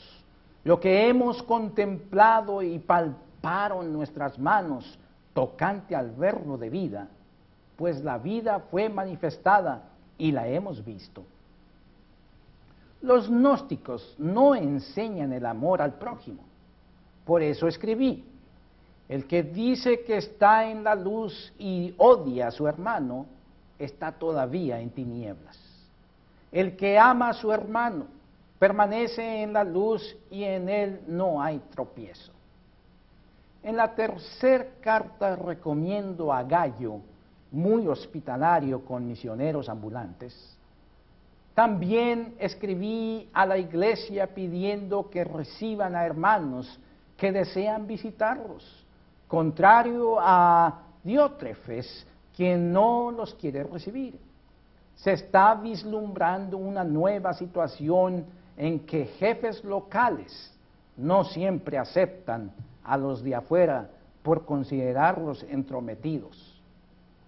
lo 0.63 0.79
que 0.79 1.09
hemos 1.09 1.43
contemplado 1.43 2.61
y 2.61 2.79
palparon 2.79 3.91
nuestras 3.91 4.37
manos 4.37 4.97
tocante 5.33 5.95
al 5.95 6.11
verbo 6.11 6.57
de 6.57 6.69
vida, 6.69 7.07
pues 7.75 8.01
la 8.03 8.17
vida 8.19 8.59
fue 8.69 8.87
manifestada 8.89 9.90
y 10.17 10.31
la 10.31 10.47
hemos 10.47 10.83
visto. 10.83 11.23
Los 13.01 13.29
gnósticos 13.29 14.15
no 14.19 14.53
enseñan 14.53 15.33
el 15.33 15.45
amor 15.45 15.81
al 15.81 15.95
prójimo. 15.95 16.43
Por 17.25 17.41
eso 17.41 17.67
escribí, 17.67 18.23
el 19.09 19.25
que 19.27 19.43
dice 19.43 20.03
que 20.03 20.17
está 20.17 20.69
en 20.69 20.83
la 20.83 20.95
luz 20.95 21.53
y 21.57 21.93
odia 21.97 22.47
a 22.47 22.51
su 22.51 22.67
hermano, 22.67 23.25
está 23.79 24.11
todavía 24.11 24.79
en 24.79 24.91
tinieblas. 24.91 25.57
El 26.51 26.75
que 26.75 26.99
ama 26.99 27.29
a 27.29 27.33
su 27.33 27.51
hermano 27.51 28.05
permanece 28.59 29.41
en 29.41 29.53
la 29.53 29.63
luz 29.63 30.15
y 30.29 30.43
en 30.43 30.69
él 30.69 31.01
no 31.07 31.41
hay 31.41 31.59
tropiezo. 31.71 32.31
En 33.63 33.77
la 33.77 33.95
tercera 33.95 34.67
carta 34.81 35.35
recomiendo 35.35 36.31
a 36.31 36.43
Gallo, 36.43 36.99
muy 37.51 37.87
hospitalario 37.87 38.83
con 38.85 39.07
misioneros 39.07 39.69
ambulantes, 39.69 40.57
también 41.53 42.35
escribí 42.39 43.29
a 43.33 43.45
la 43.45 43.57
iglesia 43.57 44.33
pidiendo 44.33 45.09
que 45.09 45.23
reciban 45.23 45.95
a 45.95 46.05
hermanos 46.05 46.79
que 47.17 47.31
desean 47.31 47.85
visitarlos, 47.85 48.85
contrario 49.27 50.17
a 50.19 50.79
Diótrefes, 51.03 52.07
quien 52.35 52.71
no 52.71 53.11
los 53.11 53.33
quiere 53.35 53.63
recibir. 53.63 54.17
Se 54.95 55.13
está 55.13 55.55
vislumbrando 55.55 56.57
una 56.57 56.83
nueva 56.83 57.33
situación 57.33 58.25
en 58.55 58.79
que 58.85 59.05
jefes 59.05 59.63
locales 59.63 60.53
no 60.95 61.23
siempre 61.25 61.77
aceptan 61.77 62.51
a 62.83 62.97
los 62.97 63.23
de 63.23 63.35
afuera 63.35 63.89
por 64.23 64.45
considerarlos 64.45 65.43
entrometidos. 65.43 66.50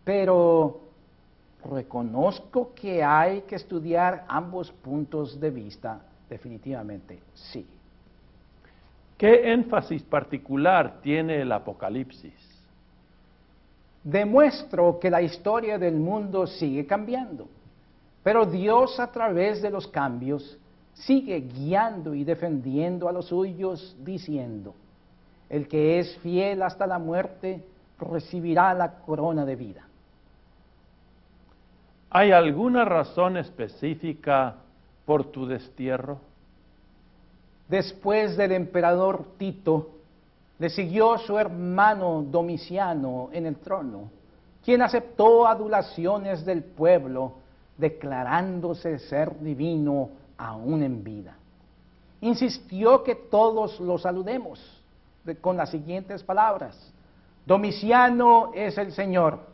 Pero 0.04 0.82
reconozco 1.70 2.74
que 2.76 3.04
hay 3.04 3.42
que 3.42 3.56
estudiar 3.56 4.26
ambos 4.28 4.72
puntos 4.72 5.39
de 5.39 5.50
vista, 5.50 6.02
definitivamente 6.30 7.20
sí. 7.34 7.66
¿Qué 9.18 9.54
énfasis 9.54 10.04
particular 10.04 11.00
tiene 11.02 11.42
el 11.42 11.52
Apocalipsis? 11.52 12.34
Demuestro 14.04 15.00
que 15.00 15.10
la 15.10 15.22
historia 15.22 15.78
del 15.78 15.96
mundo 15.96 16.46
sigue 16.46 16.86
cambiando, 16.86 17.48
pero 18.22 18.46
Dios 18.46 19.00
a 19.00 19.12
través 19.12 19.62
de 19.62 19.70
los 19.70 19.88
cambios 19.88 20.58
sigue 20.94 21.39
guiando 21.39 22.13
y 22.13 22.26
defendiendo 22.26 23.08
a 23.08 23.13
los 23.13 23.28
suyos 23.28 23.96
diciendo, 24.04 24.76
el 25.50 25.68
que 25.70 26.00
es 26.00 26.18
fiel 26.18 26.62
hasta 26.62 26.86
la 26.86 27.00
muerte 27.00 27.63
recibirá 28.00 28.74
la 28.74 29.00
corona 29.00 29.46
de 29.46 29.56
vida. 29.56 29.88
¿Hay 32.15 32.32
alguna 32.32 32.86
razón 32.86 33.38
específica 33.38 34.58
por 35.04 35.32
tu 35.32 35.47
destierro? 35.47 36.19
Después 37.67 38.38
del 38.38 38.52
emperador 38.52 39.26
Tito, 39.39 39.89
le 40.60 40.69
siguió 40.69 41.17
su 41.17 41.39
hermano 41.39 42.23
Domiciano 42.30 43.30
en 43.32 43.47
el 43.47 43.56
trono, 43.56 44.12
quien 44.63 44.84
aceptó 44.84 45.47
adulaciones 45.47 46.45
del 46.45 46.63
pueblo, 46.63 47.34
declarándose 47.80 48.99
ser 48.99 49.39
divino 49.39 50.12
aún 50.38 50.84
en 50.84 51.04
vida. 51.04 51.36
Insistió 52.21 53.04
que 53.04 53.15
todos 53.15 53.80
lo 53.80 53.97
saludemos 53.97 54.84
con 55.41 55.58
las 55.58 55.71
siguientes 55.71 56.21
palabras. 56.21 56.93
Domiciano 57.43 58.52
es 58.54 58.78
el 58.78 58.91
Señor 58.91 59.53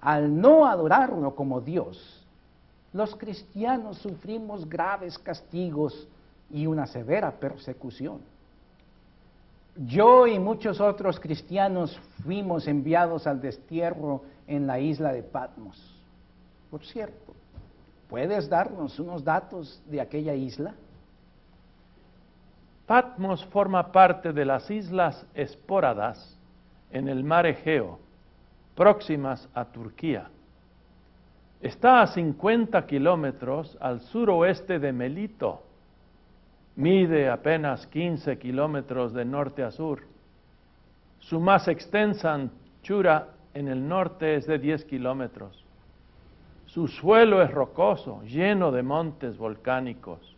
al 0.00 0.40
no 0.40 0.66
adorarlo 0.66 1.34
como 1.34 1.60
Dios, 1.60 2.24
los 2.92 3.14
cristianos 3.16 3.98
sufrimos 3.98 4.68
graves 4.68 5.18
castigos 5.18 6.08
y 6.50 6.66
una 6.66 6.86
severa 6.86 7.32
persecución. 7.32 8.20
Yo 9.76 10.26
y 10.26 10.38
muchos 10.38 10.80
otros 10.80 11.20
cristianos 11.20 11.98
fuimos 12.24 12.66
enviados 12.66 13.26
al 13.26 13.40
destierro 13.40 14.22
en 14.46 14.66
la 14.66 14.80
isla 14.80 15.12
de 15.12 15.22
Patmos. 15.22 15.78
Por 16.70 16.84
cierto, 16.84 17.34
¿puedes 18.08 18.48
darnos 18.48 18.98
unos 18.98 19.22
datos 19.22 19.80
de 19.86 20.00
aquella 20.00 20.34
isla? 20.34 20.74
Patmos 22.86 23.44
forma 23.46 23.92
parte 23.92 24.32
de 24.32 24.44
las 24.44 24.70
islas 24.70 25.24
Espóradas 25.34 26.36
en 26.90 27.08
el 27.08 27.22
mar 27.22 27.46
Egeo 27.46 28.00
próximas 28.78 29.48
a 29.54 29.64
Turquía. 29.64 30.28
Está 31.60 32.00
a 32.00 32.06
50 32.06 32.86
kilómetros 32.86 33.76
al 33.80 34.00
suroeste 34.00 34.78
de 34.78 34.92
Melito. 34.92 35.64
Mide 36.76 37.28
apenas 37.28 37.88
15 37.88 38.38
kilómetros 38.38 39.12
de 39.12 39.24
norte 39.24 39.64
a 39.64 39.72
sur. 39.72 40.02
Su 41.18 41.40
más 41.40 41.66
extensa 41.66 42.32
anchura 42.32 43.30
en 43.52 43.66
el 43.66 43.88
norte 43.88 44.36
es 44.36 44.46
de 44.46 44.60
10 44.60 44.84
kilómetros. 44.84 45.64
Su 46.66 46.86
suelo 46.86 47.42
es 47.42 47.50
rocoso, 47.50 48.22
lleno 48.22 48.70
de 48.70 48.84
montes 48.84 49.36
volcánicos. 49.36 50.36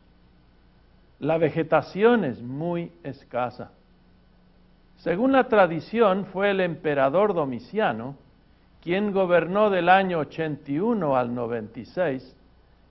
La 1.18 1.36
vegetación 1.36 2.24
es 2.24 2.40
muy 2.40 2.90
escasa. 3.02 3.72
Según 4.96 5.32
la 5.32 5.44
tradición, 5.48 6.24
fue 6.24 6.52
el 6.52 6.60
emperador 6.60 7.34
Domiciano 7.34 8.16
quien 8.82 9.12
gobernó 9.12 9.70
del 9.70 9.88
año 9.88 10.18
81 10.20 11.16
al 11.16 11.34
96, 11.34 12.36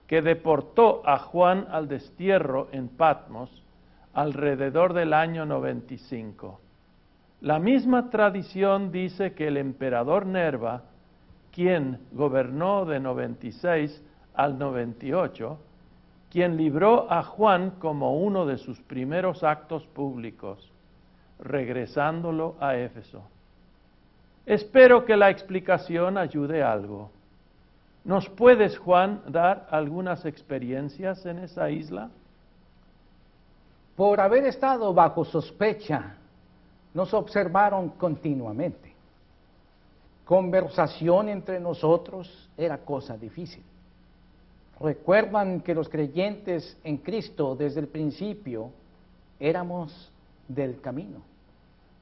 que 0.07 0.21
deportó 0.21 1.01
a 1.05 1.17
Juan 1.19 1.67
al 1.71 1.87
destierro 1.87 2.67
en 2.71 2.87
Patmos 2.87 3.63
alrededor 4.13 4.93
del 4.93 5.13
año 5.13 5.45
95. 5.45 6.59
La 7.41 7.59
misma 7.59 8.09
tradición 8.09 8.91
dice 8.91 9.33
que 9.33 9.47
el 9.47 9.57
emperador 9.57 10.25
Nerva, 10.25 10.83
quien 11.51 11.99
gobernó 12.11 12.85
de 12.85 12.99
96 12.99 14.03
al 14.33 14.59
98, 14.59 15.57
quien 16.29 16.57
libró 16.57 17.11
a 17.11 17.23
Juan 17.23 17.71
como 17.79 18.17
uno 18.17 18.45
de 18.45 18.57
sus 18.57 18.79
primeros 18.81 19.43
actos 19.43 19.85
públicos, 19.87 20.71
regresándolo 21.39 22.55
a 22.59 22.75
Éfeso. 22.75 23.23
Espero 24.49 25.05
que 25.05 25.15
la 25.15 25.29
explicación 25.29 26.17
ayude 26.17 26.63
algo. 26.63 27.11
¿Nos 28.03 28.27
puedes, 28.29 28.79
Juan, 28.79 29.21
dar 29.27 29.67
algunas 29.69 30.25
experiencias 30.25 31.23
en 31.27 31.37
esa 31.37 31.69
isla? 31.69 32.09
Por 33.95 34.19
haber 34.19 34.45
estado 34.45 34.91
bajo 34.91 35.23
sospecha, 35.23 36.15
nos 36.95 37.13
observaron 37.13 37.89
continuamente. 37.89 38.91
Conversación 40.25 41.29
entre 41.29 41.59
nosotros 41.59 42.49
era 42.57 42.79
cosa 42.79 43.15
difícil. 43.17 43.61
Recuerdan 44.79 45.61
que 45.61 45.75
los 45.75 45.89
creyentes 45.89 46.75
en 46.83 46.97
Cristo 46.97 47.55
desde 47.55 47.81
el 47.81 47.87
principio 47.87 48.71
éramos 49.39 50.11
del 50.47 50.81
camino 50.81 51.29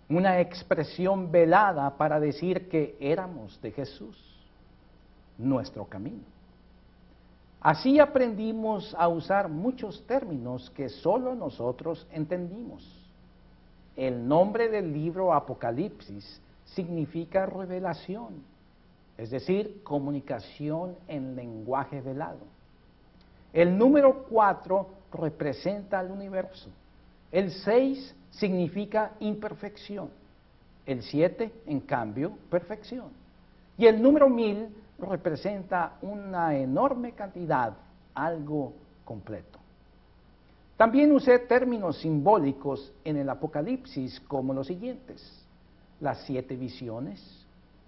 una 0.09 0.39
expresión 0.39 1.31
velada 1.31 1.97
para 1.97 2.19
decir 2.19 2.69
que 2.69 2.95
éramos 2.99 3.59
de 3.61 3.71
Jesús, 3.71 4.17
nuestro 5.37 5.85
camino. 5.85 6.23
Así 7.59 7.99
aprendimos 7.99 8.95
a 8.97 9.07
usar 9.07 9.49
muchos 9.49 10.05
términos 10.07 10.69
que 10.69 10.89
solo 10.89 11.35
nosotros 11.35 12.07
entendimos. 12.11 12.83
El 13.95 14.27
nombre 14.27 14.69
del 14.69 14.93
libro 14.93 15.33
Apocalipsis 15.33 16.39
significa 16.65 17.45
revelación, 17.45 18.43
es 19.17 19.31
decir, 19.31 19.81
comunicación 19.83 20.95
en 21.07 21.35
lenguaje 21.35 21.99
velado. 21.99 22.45
El 23.51 23.77
número 23.77 24.25
4 24.29 24.87
representa 25.13 25.99
al 25.99 26.11
universo. 26.11 26.69
El 27.31 27.51
6 27.51 28.15
significa 28.31 29.13
imperfección. 29.19 30.09
El 30.85 31.03
7, 31.03 31.51
en 31.65 31.81
cambio, 31.81 32.37
perfección. 32.49 33.07
Y 33.77 33.85
el 33.85 34.01
número 34.01 34.29
1000 34.29 34.69
representa 34.99 35.97
una 36.01 36.55
enorme 36.55 37.11
cantidad, 37.11 37.73
algo 38.13 38.73
completo. 39.03 39.59
También 40.77 41.11
usé 41.11 41.39
términos 41.39 41.97
simbólicos 41.97 42.93
en 43.03 43.17
el 43.17 43.29
Apocalipsis 43.29 44.19
como 44.21 44.53
los 44.53 44.67
siguientes. 44.67 45.43
Las 45.99 46.21
siete 46.25 46.55
visiones, 46.55 47.19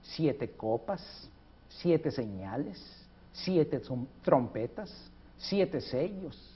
siete 0.01 0.49
copas, 0.49 1.29
siete 1.67 2.09
señales, 2.09 2.83
siete 3.31 3.79
trompetas, 4.23 4.91
siete 5.37 5.81
sellos. 5.81 6.48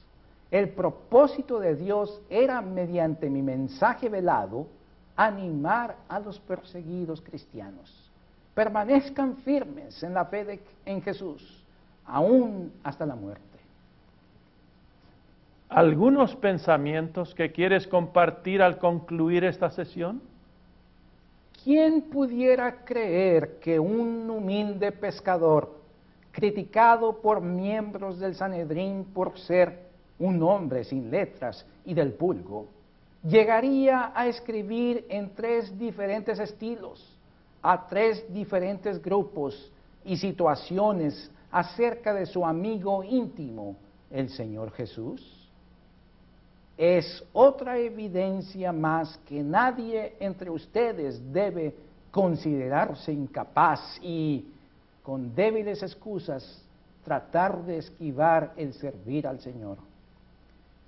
El 0.53 0.69
propósito 0.69 1.59
de 1.59 1.75
Dios 1.75 2.21
era, 2.29 2.61
mediante 2.61 3.29
mi 3.29 3.41
mensaje 3.41 4.07
velado, 4.07 4.67
animar 5.15 5.97
a 6.07 6.19
los 6.19 6.39
perseguidos 6.39 7.21
cristianos. 7.21 8.09
Permanezcan 8.53 9.37
firmes 9.37 10.01
en 10.03 10.13
la 10.13 10.25
fe 10.25 10.61
en 10.85 11.01
Jesús, 11.01 11.65
aún 12.05 12.71
hasta 12.83 13.05
la 13.05 13.15
muerte 13.15 13.53
algunos 15.73 16.35
pensamientos 16.35 17.33
que 17.33 17.51
quieres 17.51 17.87
compartir 17.87 18.61
al 18.61 18.77
concluir 18.77 19.43
esta 19.43 19.71
sesión? 19.71 20.21
¿Quién 21.63 22.03
pudiera 22.03 22.83
creer 22.85 23.57
que 23.59 23.79
un 23.79 24.29
humilde 24.29 24.91
pescador, 24.91 25.71
criticado 26.31 27.21
por 27.21 27.41
miembros 27.41 28.19
del 28.19 28.35
Sanedrín 28.35 29.05
por 29.05 29.37
ser 29.39 29.92
un 30.23 30.41
hombre 30.43 30.83
sin 30.83 31.09
letras 31.09 31.65
y 31.85 31.93
del 31.93 32.13
pulgo, 32.13 32.67
llegaría 33.23 34.11
a 34.15 34.27
escribir 34.27 35.05
en 35.09 35.33
tres 35.33 35.77
diferentes 35.77 36.39
estilos, 36.39 37.17
a 37.61 37.87
tres 37.87 38.25
diferentes 38.33 39.01
grupos 39.01 39.71
y 40.05 40.17
situaciones 40.17 41.31
acerca 41.51 42.13
de 42.13 42.25
su 42.25 42.45
amigo 42.45 43.03
íntimo, 43.03 43.75
el 44.09 44.29
Señor 44.29 44.71
Jesús? 44.71 45.43
es 46.77 47.23
otra 47.33 47.77
evidencia 47.77 48.71
más 48.71 49.17
que 49.27 49.43
nadie 49.43 50.15
entre 50.19 50.49
ustedes 50.49 51.21
debe 51.31 51.75
considerarse 52.11 53.11
incapaz 53.11 53.99
y 54.01 54.47
con 55.03 55.35
débiles 55.35 55.83
excusas 55.83 56.63
tratar 57.03 57.63
de 57.63 57.77
esquivar 57.77 58.53
el 58.55 58.73
servir 58.73 59.27
al 59.27 59.39
Señor. 59.39 59.77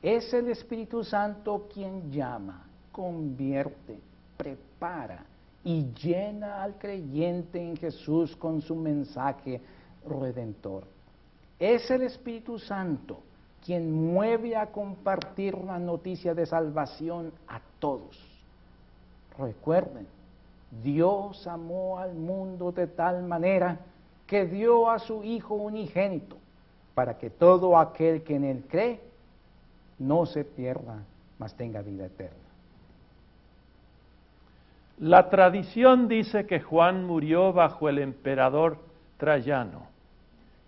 Es 0.05 0.31
el 0.35 0.49
Espíritu 0.49 1.03
Santo 1.03 1.67
quien 1.73 2.11
llama, 2.11 2.67
convierte, 2.91 3.97
prepara 4.37 5.25
y 5.63 5.91
llena 5.93 6.61
al 6.61 6.77
creyente 6.77 7.59
en 7.59 7.75
Jesús 7.75 8.35
con 8.35 8.61
su 8.61 8.75
mensaje 8.75 9.59
redentor. 10.07 10.83
Es 11.57 11.89
el 11.89 12.03
Espíritu 12.03 12.59
Santo 12.59 13.17
quien 13.65 13.91
mueve 13.91 14.55
a 14.55 14.67
compartir 14.67 15.57
la 15.57 15.79
noticia 15.79 16.35
de 16.35 16.45
salvación 16.45 17.33
a 17.47 17.59
todos. 17.79 18.15
Recuerden, 19.39 20.05
Dios 20.83 21.47
amó 21.47 21.97
al 21.97 22.13
mundo 22.13 22.71
de 22.71 22.85
tal 22.85 23.23
manera 23.23 23.79
que 24.27 24.45
dio 24.45 24.87
a 24.87 24.99
su 24.99 25.23
Hijo 25.23 25.55
unigénito 25.55 26.37
para 26.93 27.17
que 27.17 27.31
todo 27.31 27.75
aquel 27.75 28.21
que 28.21 28.35
en 28.35 28.43
él 28.43 28.65
cree 28.69 29.14
no 29.99 30.25
se 30.25 30.43
pierda, 30.43 31.03
mas 31.37 31.55
tenga 31.55 31.81
vida 31.81 32.05
eterna. 32.05 32.37
La 34.99 35.29
tradición 35.29 36.07
dice 36.07 36.45
que 36.45 36.61
Juan 36.61 37.05
murió 37.05 37.51
bajo 37.51 37.89
el 37.89 37.99
emperador 37.99 38.79
Trayano 39.17 39.95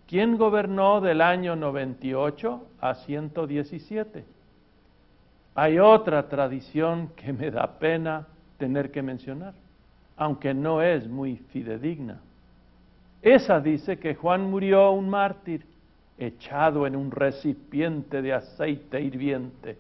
¿Quién 0.07 0.37
gobernó 0.37 1.01
del 1.01 1.19
año 1.19 1.57
98 1.57 2.65
a 2.79 2.95
117? 2.95 4.23
Hay 5.53 5.79
otra 5.79 6.29
tradición 6.29 7.09
que 7.09 7.33
me 7.33 7.51
da 7.51 7.77
pena 7.77 8.25
tener 8.57 8.89
que 8.91 9.01
mencionar, 9.01 9.53
aunque 10.15 10.53
no 10.53 10.81
es 10.81 11.09
muy 11.09 11.35
fidedigna. 11.35 12.21
Esa 13.21 13.59
dice 13.59 13.99
que 13.99 14.15
Juan 14.15 14.49
murió 14.49 14.91
un 14.91 15.09
mártir, 15.09 15.65
echado 16.17 16.87
en 16.87 16.95
un 16.95 17.11
recipiente 17.11 18.21
de 18.21 18.33
aceite 18.33 19.01
hirviente. 19.01 19.77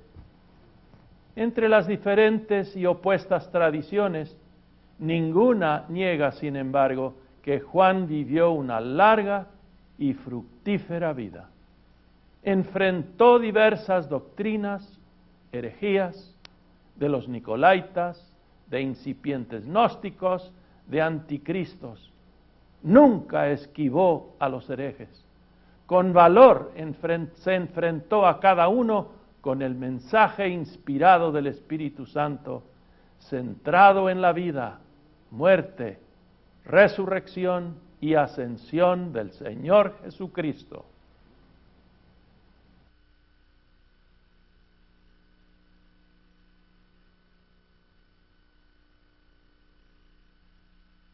Entre 1.35 1.69
las 1.69 1.87
diferentes 1.87 2.75
y 2.75 2.85
opuestas 2.85 3.51
tradiciones, 3.51 4.35
ninguna 4.99 5.85
niega, 5.89 6.31
sin 6.31 6.55
embargo, 6.55 7.15
que 7.41 7.59
Juan 7.59 8.07
vivió 8.07 8.51
una 8.51 8.79
larga 8.81 9.47
y 9.97 10.13
fructífera 10.13 11.13
vida. 11.13 11.49
Enfrentó 12.43 13.39
diversas 13.39 14.09
doctrinas, 14.09 14.99
herejías, 15.51 16.35
de 16.95 17.09
los 17.09 17.27
nicolaitas, 17.27 18.31
de 18.69 18.81
incipientes 18.81 19.65
gnósticos, 19.65 20.51
de 20.87 21.01
anticristos. 21.01 22.11
Nunca 22.83 23.49
esquivó 23.49 24.35
a 24.39 24.49
los 24.49 24.69
herejes. 24.69 25.26
Con 25.87 26.11
valor 26.11 26.73
se 27.35 27.55
enfrentó 27.55 28.27
a 28.27 28.39
cada 28.41 28.67
uno 28.67 29.07
con 29.39 29.61
el 29.61 29.73
mensaje 29.73 30.49
inspirado 30.49 31.31
del 31.31 31.47
Espíritu 31.47 32.05
Santo, 32.05 32.63
centrado 33.19 34.09
en 34.09 34.21
la 34.21 34.33
vida, 34.33 34.81
muerte, 35.31 35.99
resurrección 36.65 37.77
y 38.01 38.15
ascensión 38.15 39.13
del 39.13 39.31
Señor 39.31 39.95
Jesucristo. 40.03 40.85